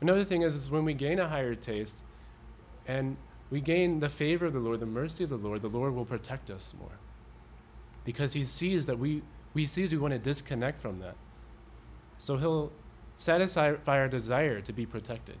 Another 0.00 0.24
thing 0.24 0.42
is, 0.42 0.54
is 0.54 0.70
when 0.70 0.84
we 0.84 0.94
gain 0.94 1.18
a 1.18 1.28
higher 1.28 1.54
taste 1.54 2.02
and 2.86 3.16
we 3.50 3.60
gain 3.60 4.00
the 4.00 4.08
favor 4.08 4.46
of 4.46 4.52
the 4.52 4.58
Lord, 4.58 4.80
the 4.80 4.86
mercy 4.86 5.24
of 5.24 5.30
the 5.30 5.36
Lord, 5.36 5.62
the 5.62 5.68
Lord 5.68 5.94
will 5.94 6.04
protect 6.04 6.50
us 6.50 6.74
more. 6.78 6.98
Because 8.04 8.32
he 8.32 8.44
sees 8.44 8.86
that 8.86 8.98
we 8.98 9.22
we 9.54 9.66
sees 9.66 9.90
we 9.90 9.98
want 9.98 10.12
to 10.12 10.18
disconnect 10.18 10.80
from 10.80 11.00
that. 11.00 11.16
So 12.18 12.36
he'll 12.36 12.72
satisfy 13.16 13.74
our 13.86 14.08
desire 14.08 14.60
to 14.62 14.72
be 14.72 14.86
protected. 14.86 15.36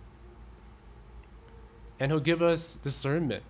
And 2.00 2.10
He'll 2.10 2.20
give 2.20 2.42
us 2.42 2.74
discernment. 2.76 3.44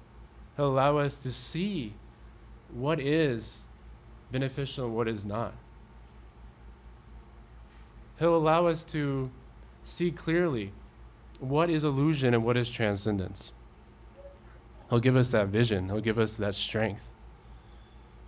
He'll 0.57 0.69
allow 0.69 0.99
us 0.99 1.21
to 1.21 1.33
see 1.33 1.93
what 2.75 3.01
is 3.01 3.67
beneficial 4.31 4.87
and 4.87 4.95
what 4.95 5.09
is 5.09 5.25
not. 5.25 5.55
He'll 8.19 8.37
allow 8.37 8.67
us 8.67 8.85
to 8.87 9.31
see 9.83 10.11
clearly 10.11 10.73
what 11.39 11.71
is 11.71 11.85
illusion 11.85 12.35
and 12.35 12.45
what 12.45 12.57
is 12.57 12.69
transcendence. 12.69 13.53
He'll 14.89 15.01
give 15.01 15.17
us 15.17 15.33
that 15.33 15.49
vision, 15.49 15.89
He'll 15.89 16.01
give 16.01 16.19
us 16.19 16.37
that 16.37 16.55
strength, 16.55 17.05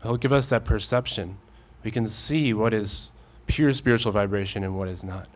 He'll 0.02 0.16
give 0.16 0.32
us 0.32 0.48
that 0.48 0.64
perception. 0.64 1.38
We 1.84 1.90
can 1.90 2.06
see 2.06 2.52
what 2.54 2.74
is 2.74 3.10
pure 3.46 3.72
spiritual 3.72 4.12
vibration 4.12 4.64
and 4.64 4.76
what 4.76 4.88
is 4.88 5.04
not. 5.04 5.28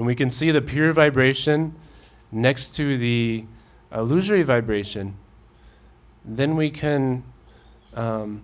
When 0.00 0.06
we 0.06 0.14
can 0.14 0.30
see 0.30 0.50
the 0.50 0.62
pure 0.62 0.94
vibration 0.94 1.74
next 2.32 2.76
to 2.76 2.96
the 2.96 3.44
illusory 3.92 4.44
vibration, 4.44 5.14
then 6.24 6.56
we 6.56 6.70
can 6.70 7.22
um, 7.92 8.40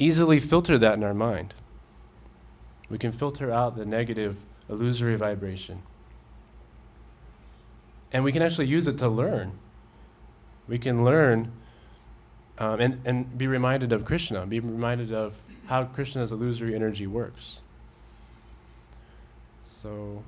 easily 0.00 0.40
filter 0.40 0.76
that 0.76 0.94
in 0.94 1.04
our 1.04 1.14
mind. 1.14 1.54
We 2.90 2.98
can 2.98 3.12
filter 3.12 3.52
out 3.52 3.76
the 3.76 3.86
negative 3.86 4.36
illusory 4.68 5.14
vibration. 5.14 5.80
And 8.12 8.24
we 8.24 8.32
can 8.32 8.42
actually 8.42 8.66
use 8.66 8.88
it 8.88 8.98
to 8.98 9.08
learn. 9.08 9.52
We 10.66 10.80
can 10.80 11.04
learn 11.04 11.52
um, 12.58 12.80
and, 12.80 13.00
and 13.04 13.38
be 13.38 13.46
reminded 13.46 13.92
of 13.92 14.04
Krishna, 14.04 14.44
be 14.44 14.58
reminded 14.58 15.14
of 15.14 15.38
how 15.68 15.84
Krishna's 15.84 16.32
illusory 16.32 16.74
energy 16.74 17.06
works. 17.06 17.62
So. 19.66 20.24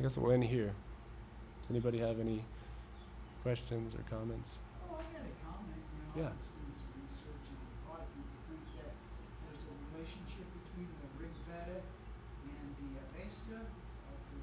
I 0.00 0.02
guess 0.02 0.16
we'll 0.16 0.32
end 0.32 0.48
here. 0.48 0.72
Does 1.60 1.68
anybody 1.76 2.00
have 2.00 2.16
any 2.24 2.40
questions 3.44 3.92
or 3.92 4.00
comments? 4.08 4.56
Oh, 4.80 4.96
I 4.96 5.04
got 5.12 5.28
a 5.28 5.34
comment, 5.44 5.76
you 5.92 6.00
Yeah. 6.16 6.32
know, 6.32 6.40
I 6.40 6.64
was 6.64 6.80
research 7.04 7.44
and 7.52 7.60
a 7.84 7.92
lot 7.92 8.00
of 8.00 8.08
people 8.16 8.40
think 8.48 8.64
that 8.80 8.96
there's 9.44 9.68
a 9.68 9.76
relationship 9.92 10.48
between 10.64 10.88
the 11.04 11.08
Rig 11.20 11.36
Veda 11.44 11.84
and 11.84 12.68
the 12.80 12.96
Avesta 12.96 13.60
of 14.08 14.16
the 14.32 14.40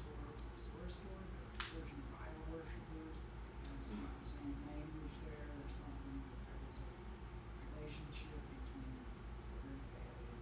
Zor- 0.00 0.40
Zoroaster, 0.64 1.20
the 1.28 1.68
Persian 1.68 2.00
fire 2.08 2.40
worshippers, 2.48 3.20
and 3.68 3.76
it's 3.84 3.92
not 4.00 4.16
the 4.16 4.28
same 4.32 4.56
language 4.64 5.16
there 5.28 5.60
or 5.60 5.68
something, 5.68 6.24
but 6.24 6.40
there 6.48 6.60
was 6.64 6.80
a 6.88 6.92
relationship 7.76 8.40
between 8.48 8.96
the 9.52 9.60
Rig 9.60 9.82
Veda 9.92 10.24
and 10.24 10.40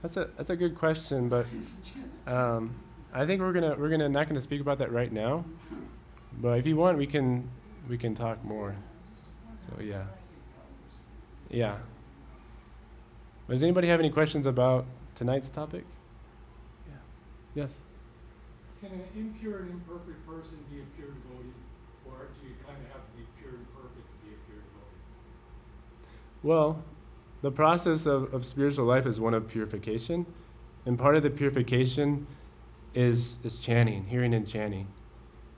That's 0.00 0.16
a 0.16 0.32
that's 0.40 0.48
a 0.48 0.56
good 0.56 0.80
question, 0.80 1.28
but 1.28 1.44
um, 2.26 2.72
I 3.12 3.26
think 3.26 3.42
we're 3.42 3.52
gonna 3.52 3.76
we're 3.78 3.90
gonna 3.90 4.08
not 4.08 4.28
gonna 4.28 4.40
speak 4.40 4.60
about 4.60 4.78
that 4.78 4.90
right 4.90 5.12
now. 5.12 5.44
But 6.40 6.58
if 6.58 6.66
you 6.66 6.76
want, 6.76 6.96
we 6.96 7.06
can 7.06 7.48
we 7.88 7.98
can 7.98 8.14
talk 8.14 8.42
more. 8.44 8.74
So, 9.14 9.80
yeah. 9.82 9.94
how 9.94 10.00
it 10.00 10.06
goes. 10.08 10.08
Yeah. 11.50 11.76
Does 13.48 13.62
anybody 13.62 13.88
have 13.88 14.00
any 14.00 14.10
questions 14.10 14.46
about 14.46 14.86
tonight's 15.14 15.50
topic? 15.50 15.84
Yeah. 16.88 16.94
Yes. 17.54 17.80
Can 18.80 18.92
an 18.92 19.04
impure 19.14 19.58
and 19.60 19.70
imperfect 19.70 20.26
person 20.26 20.58
be 20.70 20.80
a 20.80 20.84
pure 20.96 21.08
devotee? 21.08 21.52
Or 22.06 22.28
do 22.40 22.48
you 22.48 22.54
kind 22.66 22.78
of 22.78 22.92
have 22.92 23.04
to 23.04 23.12
be 23.16 23.24
pure 23.38 23.52
and 23.52 23.66
perfect 23.74 24.06
to 24.08 24.26
be 24.26 24.32
a 24.32 24.38
pure 24.48 24.58
devotee? 24.58 24.96
Well, 26.42 26.82
the 27.42 27.50
process 27.50 28.06
of, 28.06 28.32
of 28.32 28.44
spiritual 28.46 28.86
life 28.86 29.06
is 29.06 29.20
one 29.20 29.34
of 29.34 29.46
purification, 29.46 30.24
and 30.86 30.98
part 30.98 31.14
of 31.16 31.22
the 31.22 31.30
purification 31.30 32.26
is 32.94 33.36
is 33.44 33.56
chanting, 33.58 34.04
hearing 34.04 34.34
and 34.34 34.46
chanting. 34.46 34.86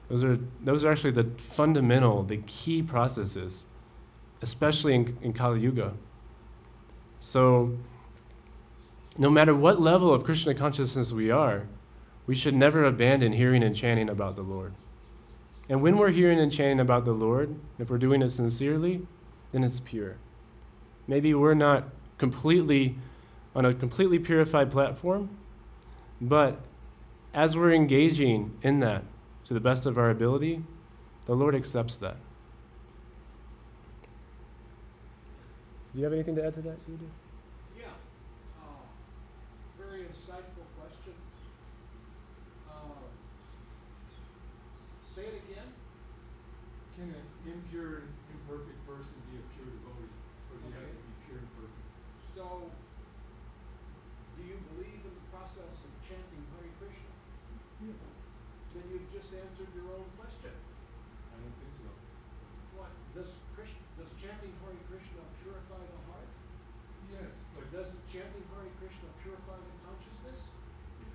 Those 0.08 0.24
are 0.24 0.38
those 0.62 0.84
are 0.84 0.92
actually 0.92 1.12
the 1.12 1.24
fundamental, 1.38 2.22
the 2.22 2.38
key 2.46 2.82
processes, 2.82 3.64
especially 4.42 4.94
in, 4.94 5.16
in 5.22 5.32
Kali 5.32 5.60
Yuga. 5.60 5.92
So, 7.20 7.76
no 9.16 9.30
matter 9.30 9.54
what 9.54 9.80
level 9.80 10.12
of 10.12 10.24
Krishna 10.24 10.54
consciousness 10.54 11.10
we 11.12 11.30
are, 11.30 11.66
we 12.26 12.34
should 12.34 12.54
never 12.54 12.84
abandon 12.84 13.32
hearing 13.32 13.62
and 13.62 13.74
chanting 13.74 14.08
about 14.10 14.36
the 14.36 14.42
Lord. 14.42 14.74
And 15.68 15.80
when 15.80 15.96
we're 15.96 16.10
hearing 16.10 16.40
and 16.40 16.52
chanting 16.52 16.80
about 16.80 17.06
the 17.06 17.12
Lord, 17.12 17.54
if 17.78 17.88
we're 17.88 17.98
doing 17.98 18.20
it 18.20 18.28
sincerely, 18.30 19.06
then 19.52 19.64
it's 19.64 19.80
pure. 19.80 20.16
Maybe 21.06 21.32
we're 21.32 21.54
not 21.54 21.84
completely 22.18 22.96
on 23.54 23.64
a 23.64 23.72
completely 23.72 24.18
purified 24.18 24.70
platform, 24.70 25.30
but 26.20 26.60
as 27.34 27.56
we're 27.56 27.72
engaging 27.72 28.56
in 28.62 28.80
that 28.80 29.02
to 29.46 29.54
the 29.54 29.60
best 29.60 29.86
of 29.86 29.98
our 29.98 30.10
ability, 30.10 30.62
the 31.26 31.34
Lord 31.34 31.54
accepts 31.54 31.96
that. 31.96 32.16
Do 35.92 35.98
you 35.98 36.04
have 36.04 36.12
anything 36.12 36.34
to 36.36 36.44
add 36.44 36.54
to 36.54 36.62
that, 36.62 36.78
Judy? 36.86 37.06
Yeah, 37.78 37.86
uh, 38.58 38.82
very 39.78 40.02
insightful 40.02 40.66
question. 40.78 41.14
Uh, 42.66 42.98
Say 45.14 45.22
it 45.22 45.38
again? 45.46 45.70
Can 46.98 47.14
an 47.14 47.26
impure 47.46 48.02
and 48.06 48.10
imperfect 48.34 48.78
person 48.90 49.14
be 49.30 49.38
a 49.38 49.44
pure 49.54 49.70
devotee? 49.70 50.10
Or 50.50 50.58
do 50.58 50.66
you 50.66 50.74
have 50.74 50.90
to 50.90 50.98
be 50.98 51.14
pure 51.30 51.38
and 51.38 51.50
perfect? 51.54 51.86
So, 52.34 52.66
do 54.34 54.42
you 54.42 54.58
believe 54.74 54.98
in 54.98 55.14
the 55.14 55.26
process 55.30 55.78
of 55.78 55.90
chanting 56.10 56.42
Hare 56.58 56.74
Krishna? 56.82 57.14
Yeah. 57.86 57.94
Then 58.74 58.82
you've 58.90 59.06
just 59.14 59.23
answered 59.40 59.70
your 59.74 59.88
own 59.94 60.06
question. 60.18 60.54
I 60.54 61.34
don't 61.42 61.56
think 61.58 61.74
so. 61.82 61.90
What, 62.78 62.90
does 63.16 63.30
Krish, 63.54 63.74
does 63.98 64.10
chanting 64.22 64.52
Hare 64.62 64.78
Krishna 64.90 65.22
purify 65.42 65.82
the 65.82 66.00
heart? 66.10 66.30
Yes, 67.12 67.34
but 67.54 67.66
Does 67.70 67.90
chanting 68.10 68.42
Hare 68.54 68.70
Krishna 68.82 69.08
purify 69.22 69.58
the 69.58 69.74
consciousness? 69.86 70.40
yes. 71.02 71.14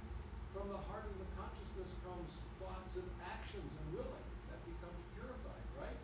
From 0.56 0.72
the 0.72 0.80
heart 0.88 1.08
and 1.08 1.18
the 1.20 1.30
consciousness 1.36 1.90
comes 2.08 2.30
thoughts 2.60 2.94
and 3.00 3.08
actions 3.26 3.68
and 3.68 3.88
willing. 3.96 4.28
That 4.52 4.60
becomes 4.64 5.00
purified, 5.16 5.66
right? 5.80 6.00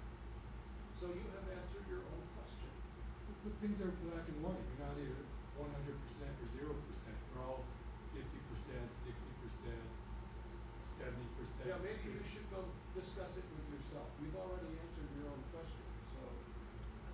So 1.00 1.12
you 1.12 1.26
have 1.36 1.48
answered 1.48 1.86
your 1.92 2.04
own 2.08 2.24
question. 2.36 2.72
But, 3.28 3.36
but 3.44 3.54
things 3.64 3.78
are 3.84 3.92
black 4.08 4.26
and 4.28 4.40
white. 4.44 4.64
You're 4.74 4.84
not 4.84 4.96
either 5.00 5.24
one 5.60 5.72
hundred 5.72 5.96
percent 6.08 6.34
or 6.44 6.48
zero 6.56 6.74
percent. 6.92 7.16
We're 7.32 7.44
all 7.48 7.64
fifty 8.12 8.40
percent, 8.52 8.88
sixty 8.92 9.34
percent, 9.44 9.86
seventy 10.86 11.28
percent. 11.38 11.66
Yeah, 11.68 11.80
maybe 11.82 12.14
you 12.14 12.24
should 12.32 12.48
go 12.54 12.62
discuss 12.94 13.36
it 13.38 13.44
with 13.50 13.66
yourself. 13.74 14.08
You've 14.22 14.36
already 14.38 14.72
answered 14.78 15.10
your 15.18 15.30
own 15.34 15.44
question, 15.52 15.86
so, 16.14 16.22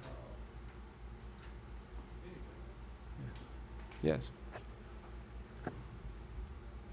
uh, 0.05 0.33
anyway. 2.27 2.59
Yes. 4.03 4.31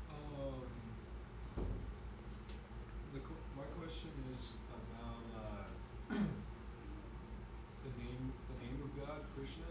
Um, 0.08 0.62
the 3.12 3.20
qu- 3.20 3.44
my 3.56 3.64
question 3.80 4.10
is 4.34 4.52
about 4.72 5.24
uh, 5.36 6.14
the 7.84 7.92
name 8.02 8.32
the 8.48 8.56
name 8.64 8.78
of 8.84 8.90
God, 9.06 9.20
Krishna, 9.36 9.68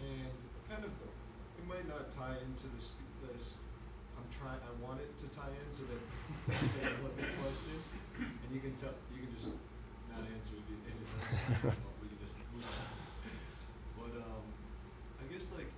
and 0.00 0.32
kind 0.68 0.84
of 0.84 0.90
it 1.58 1.64
might 1.68 1.86
not 1.88 2.10
tie 2.10 2.36
into 2.44 2.66
the 2.74 2.80
sp- 2.82 3.00
this. 3.24 3.54
I'm 4.24 4.32
trying. 4.32 4.60
I 4.64 4.72
want 4.80 5.04
it 5.04 5.12
to 5.20 5.28
tie 5.36 5.52
in 5.52 5.68
so 5.68 5.84
that 5.84 6.00
it's 6.64 6.80
a 6.80 6.88
relevant 6.96 7.28
question, 7.44 7.76
and 8.16 8.48
you 8.48 8.60
can 8.64 8.72
tell. 8.80 8.96
You 9.12 9.20
can 9.28 9.32
just 9.36 9.52
not 10.08 10.24
answer 10.24 10.56
if 10.56 10.64
you 10.64 10.80
if 10.88 10.96
doesn't. 10.96 11.76
we 12.00 12.08
can 12.08 12.16
just. 12.24 12.40
But 14.00 14.16
um, 14.16 14.44
I 15.20 15.28
guess 15.28 15.52
like 15.52 15.68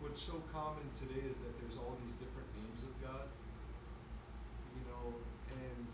what's 0.00 0.20
so 0.24 0.40
common 0.48 0.88
today 0.96 1.20
is 1.28 1.36
that 1.44 1.52
there's 1.60 1.76
all 1.76 2.00
these 2.00 2.16
different 2.16 2.48
names 2.56 2.80
of 2.80 2.96
God. 3.04 3.28
You 4.72 4.82
know, 4.88 5.12
and 5.52 5.88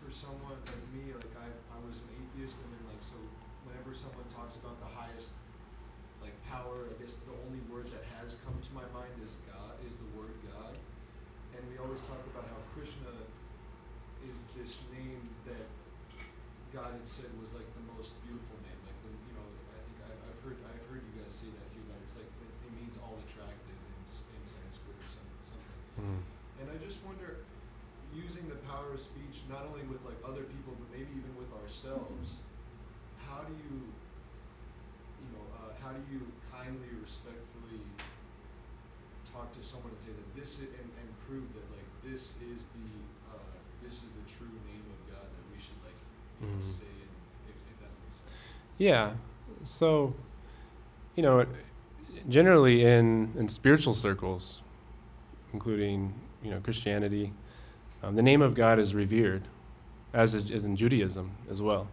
for 0.00 0.08
someone 0.08 0.56
like 0.64 0.84
me, 0.96 1.12
like 1.12 1.36
I 1.36 1.48
I 1.76 1.78
was 1.84 2.00
an 2.00 2.16
atheist 2.16 2.56
and 2.64 2.68
then 2.80 2.96
like 2.96 3.02
so 3.04 3.20
whenever 3.68 3.92
someone 3.92 4.24
talks 4.32 4.56
about 4.56 4.80
the 4.80 4.88
highest 4.88 5.36
like 6.24 6.32
power, 6.48 6.88
I 6.88 6.94
guess 6.96 7.20
the 7.28 7.36
only 7.44 7.60
word 7.68 7.92
that 7.92 8.04
has 8.20 8.40
come 8.40 8.56
to 8.56 8.70
my 8.72 8.88
mind 8.96 9.12
is 9.20 9.36
God 9.52 9.76
is 9.84 10.00
the 10.00 10.08
word 10.16 10.32
God. 10.48 10.80
And 11.60 11.68
we 11.68 11.76
always 11.76 12.00
talk 12.08 12.24
about 12.32 12.48
how 12.48 12.56
Krishna 12.72 13.12
is 14.24 14.38
this 14.56 14.80
name 14.96 15.20
that 15.44 15.68
God 16.72 16.88
had 16.88 17.04
said 17.04 17.28
was 17.36 17.52
like 17.52 17.68
the 17.76 17.84
most 17.92 18.16
beautiful 18.24 18.56
name. 18.64 18.80
Like 18.88 18.96
the 19.04 19.12
you 19.12 19.34
know, 19.36 19.44
I 19.44 19.78
think 19.84 19.96
I've 20.08 20.20
I've 20.24 20.40
heard 20.40 20.56
I've 20.64 20.86
heard 20.88 21.04
you 21.04 21.20
guys 21.20 21.36
say 21.36 21.52
that 21.52 21.68
here 21.76 21.84
that 21.92 22.00
it's 22.00 22.16
like 22.16 22.24
it, 22.24 22.48
it 22.64 22.72
means 22.80 22.96
all 23.04 23.12
attractive 23.28 23.76
in 23.76 24.00
in 24.08 24.42
Sanskrit 24.48 24.96
or 24.96 25.08
some 25.12 25.28
something. 25.52 25.80
Mm. 26.00 26.20
And 26.64 26.66
I 26.72 26.80
just 26.80 27.04
wonder, 27.04 27.44
using 28.16 28.48
the 28.48 28.56
power 28.64 28.96
of 28.96 29.00
speech 29.04 29.44
not 29.52 29.68
only 29.68 29.84
with 29.84 30.00
like 30.08 30.16
other 30.24 30.48
people 30.48 30.72
but 30.80 30.88
maybe 30.96 31.12
even 31.12 31.32
with 31.36 31.52
ourselves, 31.60 32.40
how 33.28 33.44
do 33.44 33.52
you 33.52 33.76
you 35.20 35.28
know, 35.36 35.44
uh, 35.60 35.76
how 35.84 35.92
do 35.92 36.00
you 36.08 36.24
kindly, 36.48 36.88
respectfully 37.04 37.84
talk 39.32 39.52
to 39.52 39.62
someone 39.62 39.92
and 39.92 40.00
say 40.00 40.12
that 40.12 40.28
this 40.34 40.60
i- 40.60 40.72
and 40.80 40.88
and 41.00 41.08
prove 41.26 41.52
that 41.54 41.66
like 41.70 41.88
this 42.02 42.34
is 42.40 42.68
the 42.76 42.90
uh 43.30 43.56
this 43.82 44.02
is 44.02 44.10
the 44.18 44.24
true 44.26 44.56
name 44.70 44.86
of 44.94 44.98
God 45.12 45.26
that 45.36 45.44
we 45.52 45.58
should 45.58 45.80
like 45.82 45.98
you 46.40 46.46
know 46.48 46.58
Mhm. 46.58 46.62
say 46.62 46.90
and 47.04 47.12
if 47.50 47.56
if 47.70 47.76
that 47.80 47.92
makes 48.02 48.16
sense. 48.18 48.36
Yeah. 48.78 49.12
So, 49.64 50.14
you 51.16 51.22
know, 51.22 51.46
generally 52.28 52.84
in 52.84 53.32
in 53.38 53.48
spiritual 53.48 53.94
circles, 53.94 54.60
including 55.52 56.12
you 56.42 56.50
know 56.50 56.60
Christianity, 56.60 57.32
um, 58.02 58.14
the 58.14 58.22
name 58.22 58.42
of 58.42 58.54
God 58.54 58.78
is 58.78 58.94
revered, 58.94 59.48
as 60.12 60.34
is, 60.34 60.50
is 60.50 60.64
in 60.64 60.76
Judaism 60.76 61.30
as 61.50 61.60
well. 61.62 61.88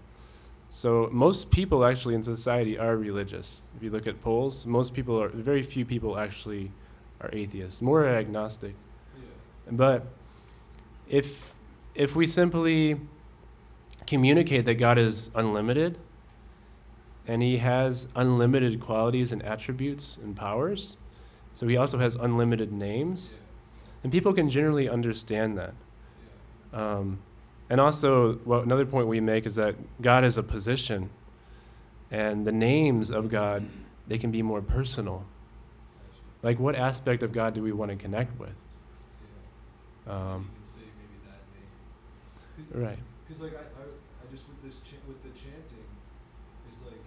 So 0.70 1.10
most 1.12 1.52
people 1.52 1.86
actually 1.86 2.16
in 2.16 2.24
society 2.24 2.78
are 2.78 2.96
religious. 2.98 3.62
If 3.76 3.84
you 3.84 3.90
look 3.92 4.08
at 4.08 4.22
polls, 4.22 4.66
most 4.66 4.94
people 4.94 5.22
are 5.22 5.30
very 5.30 5.62
few 5.64 5.86
people 5.86 6.18
actually 6.18 6.72
are 7.22 7.30
atheists, 7.34 7.82
more 7.82 8.06
agnostic. 8.06 8.76
Yeah. 9.16 9.72
But 9.72 10.06
if 11.10 11.54
if 11.96 12.16
we 12.16 12.26
simply 12.26 13.00
communicate 14.06 14.66
that 14.66 14.76
God 14.76 14.98
is 14.98 15.30
unlimited 15.36 15.98
and 17.28 17.42
he 17.42 17.58
has 17.58 18.08
unlimited 18.16 18.80
qualities 18.80 19.32
and 19.34 19.44
attributes 19.44 20.18
and 20.18 20.36
powers, 20.36 20.96
so 21.56 21.68
he 21.68 21.76
also 21.76 21.98
has 21.98 22.16
unlimited 22.16 22.72
names, 22.72 23.38
and 24.04 24.12
people 24.12 24.34
can 24.34 24.50
generally 24.50 24.88
understand 24.88 25.58
that. 25.58 25.74
Um, 26.72 27.20
and 27.70 27.82
also, 27.82 28.40
well, 28.46 28.62
another 28.62 28.86
point 28.86 29.08
we 29.08 29.20
make 29.20 29.46
is 29.46 29.56
that 29.56 29.76
God 30.02 30.24
is 30.24 30.38
a 30.38 30.44
position, 30.44 31.10
and 32.12 32.46
the 32.46 32.52
names 32.52 33.12
of 33.12 33.30
God 33.30 33.66
they 34.08 34.18
can 34.18 34.32
be 34.32 34.42
more 34.42 34.62
personal. 34.62 35.26
Like, 36.44 36.60
what 36.60 36.76
aspect 36.76 37.24
of 37.24 37.34
God 37.34 37.54
do 37.54 37.62
we 37.64 37.72
want 37.72 37.92
to 37.92 37.98
connect 37.98 38.38
with? 38.40 38.54
Yeah. 40.08 40.14
Um, 40.14 40.48
you 40.48 40.58
can 40.62 40.68
say 40.68 40.86
maybe 41.02 41.18
that 41.26 41.42
name. 41.56 41.74
'Cause- 42.56 42.82
right. 42.82 43.00
Cause 43.28 43.42
like 43.42 43.56
I, 43.58 43.66
I, 43.66 43.84
I 43.84 44.24
just 44.32 44.48
with 44.48 44.62
this 44.64 44.80
ch- 44.80 45.02
with 45.08 45.20
the 45.24 45.34
chanting, 45.36 45.88
is 46.72 46.80
like, 46.88 47.02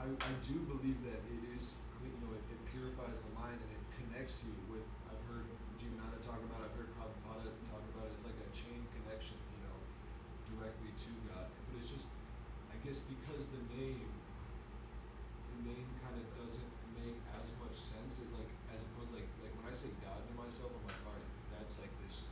I 0.00 0.04
I 0.10 0.32
do 0.42 0.58
believe 0.66 0.98
that 1.06 1.20
it 1.30 1.42
is 1.54 1.70
clean, 2.00 2.10
you 2.10 2.20
know, 2.26 2.34
it, 2.34 2.42
it 2.50 2.60
purifies 2.74 3.22
the 3.22 3.32
mind 3.38 3.54
and 3.60 3.70
it 3.70 3.82
connects 4.02 4.42
you 4.42 4.50
with. 4.72 4.82
I've 5.06 5.22
heard 5.30 5.46
Jivananda 5.78 6.18
talk 6.26 6.40
about, 6.42 6.66
it, 6.66 6.72
I've 6.72 6.76
heard 6.78 6.90
Prabhupada 6.98 7.46
talk 7.70 7.84
about 7.94 8.10
it. 8.10 8.12
It's 8.18 8.26
like 8.26 8.34
a 8.34 8.48
chain 8.50 8.82
connection, 8.98 9.38
you 9.54 9.60
know, 9.62 9.76
directly 10.56 10.90
to 10.90 11.10
God. 11.30 11.46
But 11.70 11.78
it's 11.78 11.90
just, 11.94 12.08
I 12.74 12.76
guess 12.82 12.98
because 12.98 13.46
the 13.54 13.62
name, 13.78 14.10
the 15.54 15.70
name 15.70 15.86
kind 16.02 16.16
of 16.18 16.26
doesn't 16.42 16.72
make 16.98 17.14
as 17.38 17.46
much 17.62 17.74
sense. 17.78 18.18
It 18.18 18.26
like 18.34 18.50
as 18.74 18.82
opposed 18.82 19.14
like 19.14 19.26
like 19.42 19.54
when 19.54 19.66
I 19.70 19.74
say 19.74 19.86
God 20.02 20.18
to 20.18 20.32
myself, 20.34 20.70
I'm 20.74 20.84
like, 20.90 20.98
all 21.06 21.14
right, 21.14 21.30
that's 21.54 21.78
like 21.78 21.92
this 22.02 22.26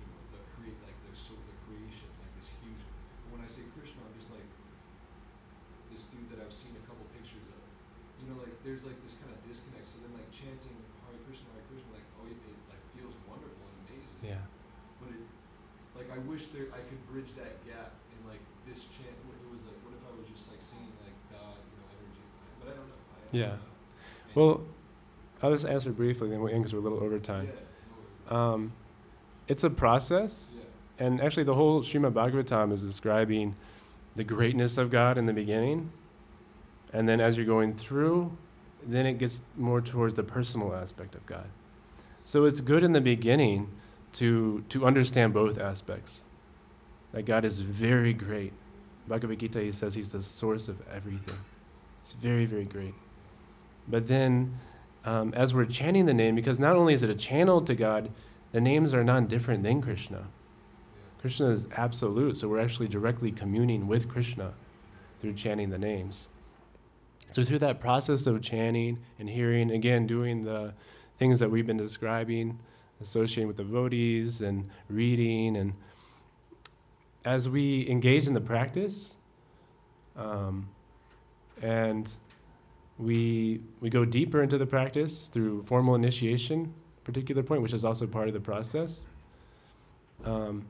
you 0.00 0.06
know, 0.08 0.20
the 0.32 0.40
create 0.56 0.76
like 0.88 0.96
the 1.08 1.12
so 1.16 1.34
the 1.36 1.56
creation, 1.68 2.08
like 2.24 2.32
this 2.40 2.50
huge 2.64 2.80
when 3.32 3.40
I 3.44 3.48
say 3.48 3.64
Krishna 3.76 4.00
I'm 4.04 4.14
just 4.16 4.32
like 4.32 4.44
this 5.92 6.04
dude 6.08 6.28
that 6.32 6.40
I've 6.40 6.52
seen 6.54 6.72
a 6.76 6.84
couple 6.88 7.04
pictures 7.16 7.44
of. 7.52 7.60
You 8.22 8.30
know, 8.32 8.38
like 8.40 8.54
there's 8.72 8.88
like 8.88 8.96
this 9.04 9.12
kind 9.20 9.28
of 9.28 9.36
disconnect. 9.44 9.84
So 9.84 10.00
then 10.00 10.16
like 10.16 10.24
chanting 10.32 10.72
Hare 11.04 11.20
Krishna, 11.28 11.44
Hare 11.52 11.68
Krishna, 11.68 11.92
like 11.92 12.08
oh 12.16 12.24
it, 12.24 12.40
it 12.40 12.56
like 12.72 12.80
feels 12.96 13.12
wonderful 13.28 13.60
and 13.68 13.76
amazing. 13.84 14.32
Yeah. 14.32 14.40
But 14.96 15.12
it 15.12 15.20
like 15.92 16.08
I 16.08 16.16
wish 16.24 16.48
there 16.56 16.72
I 16.72 16.80
could 16.88 16.96
bridge 17.12 17.36
that 17.36 17.52
gap 17.68 17.92
in 18.16 18.20
like 18.32 18.40
this 18.64 18.88
chant 18.96 19.12
it 19.12 19.48
was 19.52 19.60
like 19.68 19.76
what 19.84 19.92
if 19.92 20.00
I 20.08 20.16
was 20.16 20.24
just 20.32 20.48
like 20.48 20.64
singing 20.64 20.88
like 21.04 21.12
God, 21.36 21.52
you 21.52 21.76
know, 21.84 21.88
energy. 22.00 22.24
But 22.64 22.66
I 22.72 22.74
don't 22.80 22.88
know. 22.88 23.00
I, 23.12 23.20
I 23.20 23.36
Yeah. 23.36 23.52
don't 23.52 23.60
know. 23.60 23.76
Well, 24.32 24.54
I'll 25.44 25.52
just 25.52 25.68
answer 25.68 25.92
briefly, 25.92 26.32
then 26.32 26.40
we'll 26.40 26.48
end 26.48 26.64
because 26.64 26.72
we're 26.72 26.80
a 26.80 26.88
little 26.88 27.04
over 27.04 27.20
time. 27.20 27.52
Yeah. 27.52 28.32
Um, 28.32 28.72
it's 29.48 29.64
a 29.64 29.70
process, 29.70 30.48
yeah. 30.56 31.04
and 31.04 31.20
actually, 31.20 31.44
the 31.44 31.54
whole 31.54 31.82
Srimad 31.82 32.12
Bhagavatam 32.14 32.72
is 32.72 32.80
describing 32.80 33.54
the 34.16 34.24
greatness 34.24 34.78
of 34.78 34.90
God 34.90 35.18
in 35.18 35.26
the 35.26 35.34
beginning, 35.34 35.90
and 36.94 37.06
then 37.06 37.20
as 37.20 37.36
you're 37.36 37.44
going 37.44 37.74
through, 37.74 38.30
then 38.86 39.06
it 39.06 39.18
gets 39.18 39.42
more 39.56 39.80
towards 39.80 40.14
the 40.14 40.22
personal 40.22 40.74
aspect 40.74 41.14
of 41.14 41.24
God. 41.26 41.46
So 42.24 42.44
it's 42.44 42.60
good 42.60 42.82
in 42.82 42.92
the 42.92 43.00
beginning 43.00 43.68
to 44.14 44.64
to 44.70 44.86
understand 44.86 45.32
both 45.32 45.58
aspects. 45.58 46.22
That 47.12 47.24
God 47.24 47.44
is 47.44 47.60
very 47.60 48.12
great. 48.12 48.52
Bhagavad 49.08 49.38
Gita 49.38 49.60
he 49.60 49.72
says 49.72 49.94
he's 49.94 50.10
the 50.10 50.22
source 50.22 50.68
of 50.68 50.80
everything. 50.88 51.38
It's 52.02 52.14
very 52.14 52.46
very 52.46 52.64
great. 52.64 52.94
But 53.88 54.06
then, 54.06 54.58
um, 55.04 55.34
as 55.34 55.54
we're 55.54 55.64
chanting 55.64 56.06
the 56.06 56.14
name, 56.14 56.34
because 56.36 56.60
not 56.60 56.76
only 56.76 56.94
is 56.94 57.02
it 57.02 57.10
a 57.10 57.14
channel 57.14 57.60
to 57.62 57.74
God, 57.74 58.10
the 58.52 58.60
names 58.60 58.94
are 58.94 59.02
non 59.02 59.26
different 59.26 59.62
than 59.62 59.82
Krishna. 59.82 60.24
Krishna 61.20 61.50
is 61.50 61.66
absolute, 61.76 62.36
so 62.36 62.48
we're 62.48 62.60
actually 62.60 62.88
directly 62.88 63.30
communing 63.30 63.86
with 63.86 64.08
Krishna 64.08 64.52
through 65.20 65.34
chanting 65.34 65.70
the 65.70 65.78
names. 65.78 66.28
So, 67.32 67.42
through 67.42 67.60
that 67.60 67.80
process 67.80 68.26
of 68.26 68.40
chanting 68.42 68.98
and 69.18 69.28
hearing, 69.28 69.70
again, 69.70 70.06
doing 70.06 70.42
the 70.42 70.74
things 71.18 71.38
that 71.40 71.50
we've 71.50 71.66
been 71.66 71.78
describing, 71.78 72.58
associating 73.00 73.46
with 73.46 73.56
devotees 73.56 74.42
and 74.42 74.68
reading, 74.88 75.56
and 75.56 75.72
as 77.24 77.48
we 77.48 77.88
engage 77.88 78.26
in 78.26 78.34
the 78.34 78.40
practice, 78.40 79.14
um, 80.16 80.68
and 81.62 82.10
we 82.98 83.60
we 83.80 83.88
go 83.90 84.04
deeper 84.04 84.42
into 84.42 84.58
the 84.58 84.66
practice 84.66 85.28
through 85.28 85.62
formal 85.64 85.94
initiation, 85.94 86.72
particular 87.04 87.42
point, 87.42 87.62
which 87.62 87.72
is 87.72 87.84
also 87.84 88.06
part 88.06 88.28
of 88.28 88.34
the 88.34 88.40
process. 88.40 89.04
Um, 90.24 90.66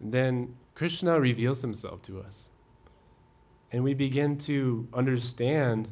then 0.00 0.54
Krishna 0.74 1.18
reveals 1.18 1.62
himself 1.62 2.02
to 2.02 2.20
us, 2.20 2.48
and 3.74 3.82
we 3.82 3.92
begin 3.94 4.38
to 4.38 4.86
understand 4.94 5.90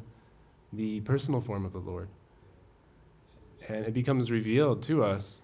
the 0.71 1.01
personal 1.01 1.41
form 1.41 1.65
of 1.65 1.73
the 1.73 1.79
Lord, 1.79 2.07
and 3.67 3.85
it 3.85 3.93
becomes 3.93 4.31
revealed 4.31 4.83
to 4.83 5.03
us. 5.03 5.41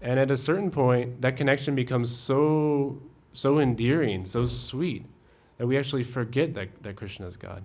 And 0.00 0.18
at 0.18 0.30
a 0.30 0.36
certain 0.36 0.70
point, 0.70 1.20
that 1.22 1.36
connection 1.36 1.74
becomes 1.74 2.14
so 2.14 3.00
so 3.32 3.58
endearing, 3.58 4.24
so 4.24 4.46
sweet, 4.46 5.04
that 5.58 5.66
we 5.66 5.76
actually 5.76 6.04
forget 6.04 6.54
that, 6.54 6.82
that 6.82 6.96
Krishna 6.96 7.26
is 7.26 7.36
God 7.36 7.62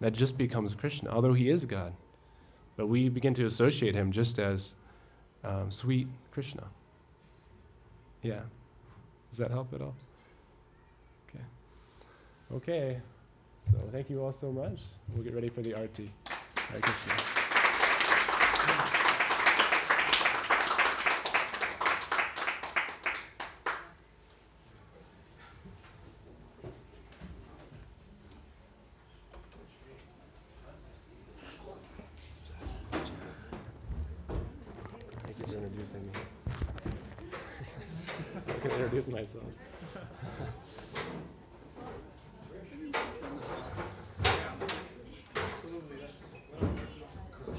that 0.00 0.12
just 0.12 0.36
becomes 0.36 0.74
Krishna, 0.74 1.10
although 1.10 1.32
he 1.32 1.48
is 1.48 1.64
God. 1.64 1.94
But 2.76 2.86
we 2.86 3.08
begin 3.08 3.34
to 3.34 3.46
associate 3.46 3.94
him 3.94 4.12
just 4.12 4.38
as 4.38 4.74
um, 5.42 5.70
sweet 5.70 6.08
Krishna. 6.32 6.64
Yeah. 8.22 8.42
Does 9.30 9.38
that 9.38 9.50
help 9.50 9.72
at 9.72 9.80
all? 9.80 9.94
Okay. 12.52 13.00
So 13.70 13.78
thank 13.90 14.08
you 14.08 14.22
all 14.22 14.32
so 14.32 14.52
much. 14.52 14.80
We'll 15.12 15.24
get 15.24 15.34
ready 15.34 15.48
for 15.48 15.62
the 15.62 15.72
arati. 15.72 16.08
Hare 16.70 16.80
Krishna. 16.80 17.14
Introducing 35.38 36.06
me. 36.06 36.12
I 38.48 38.52
was 38.52 38.62
going 38.62 38.74
to 38.74 38.82
introduce 38.84 39.08
myself. 39.08 39.44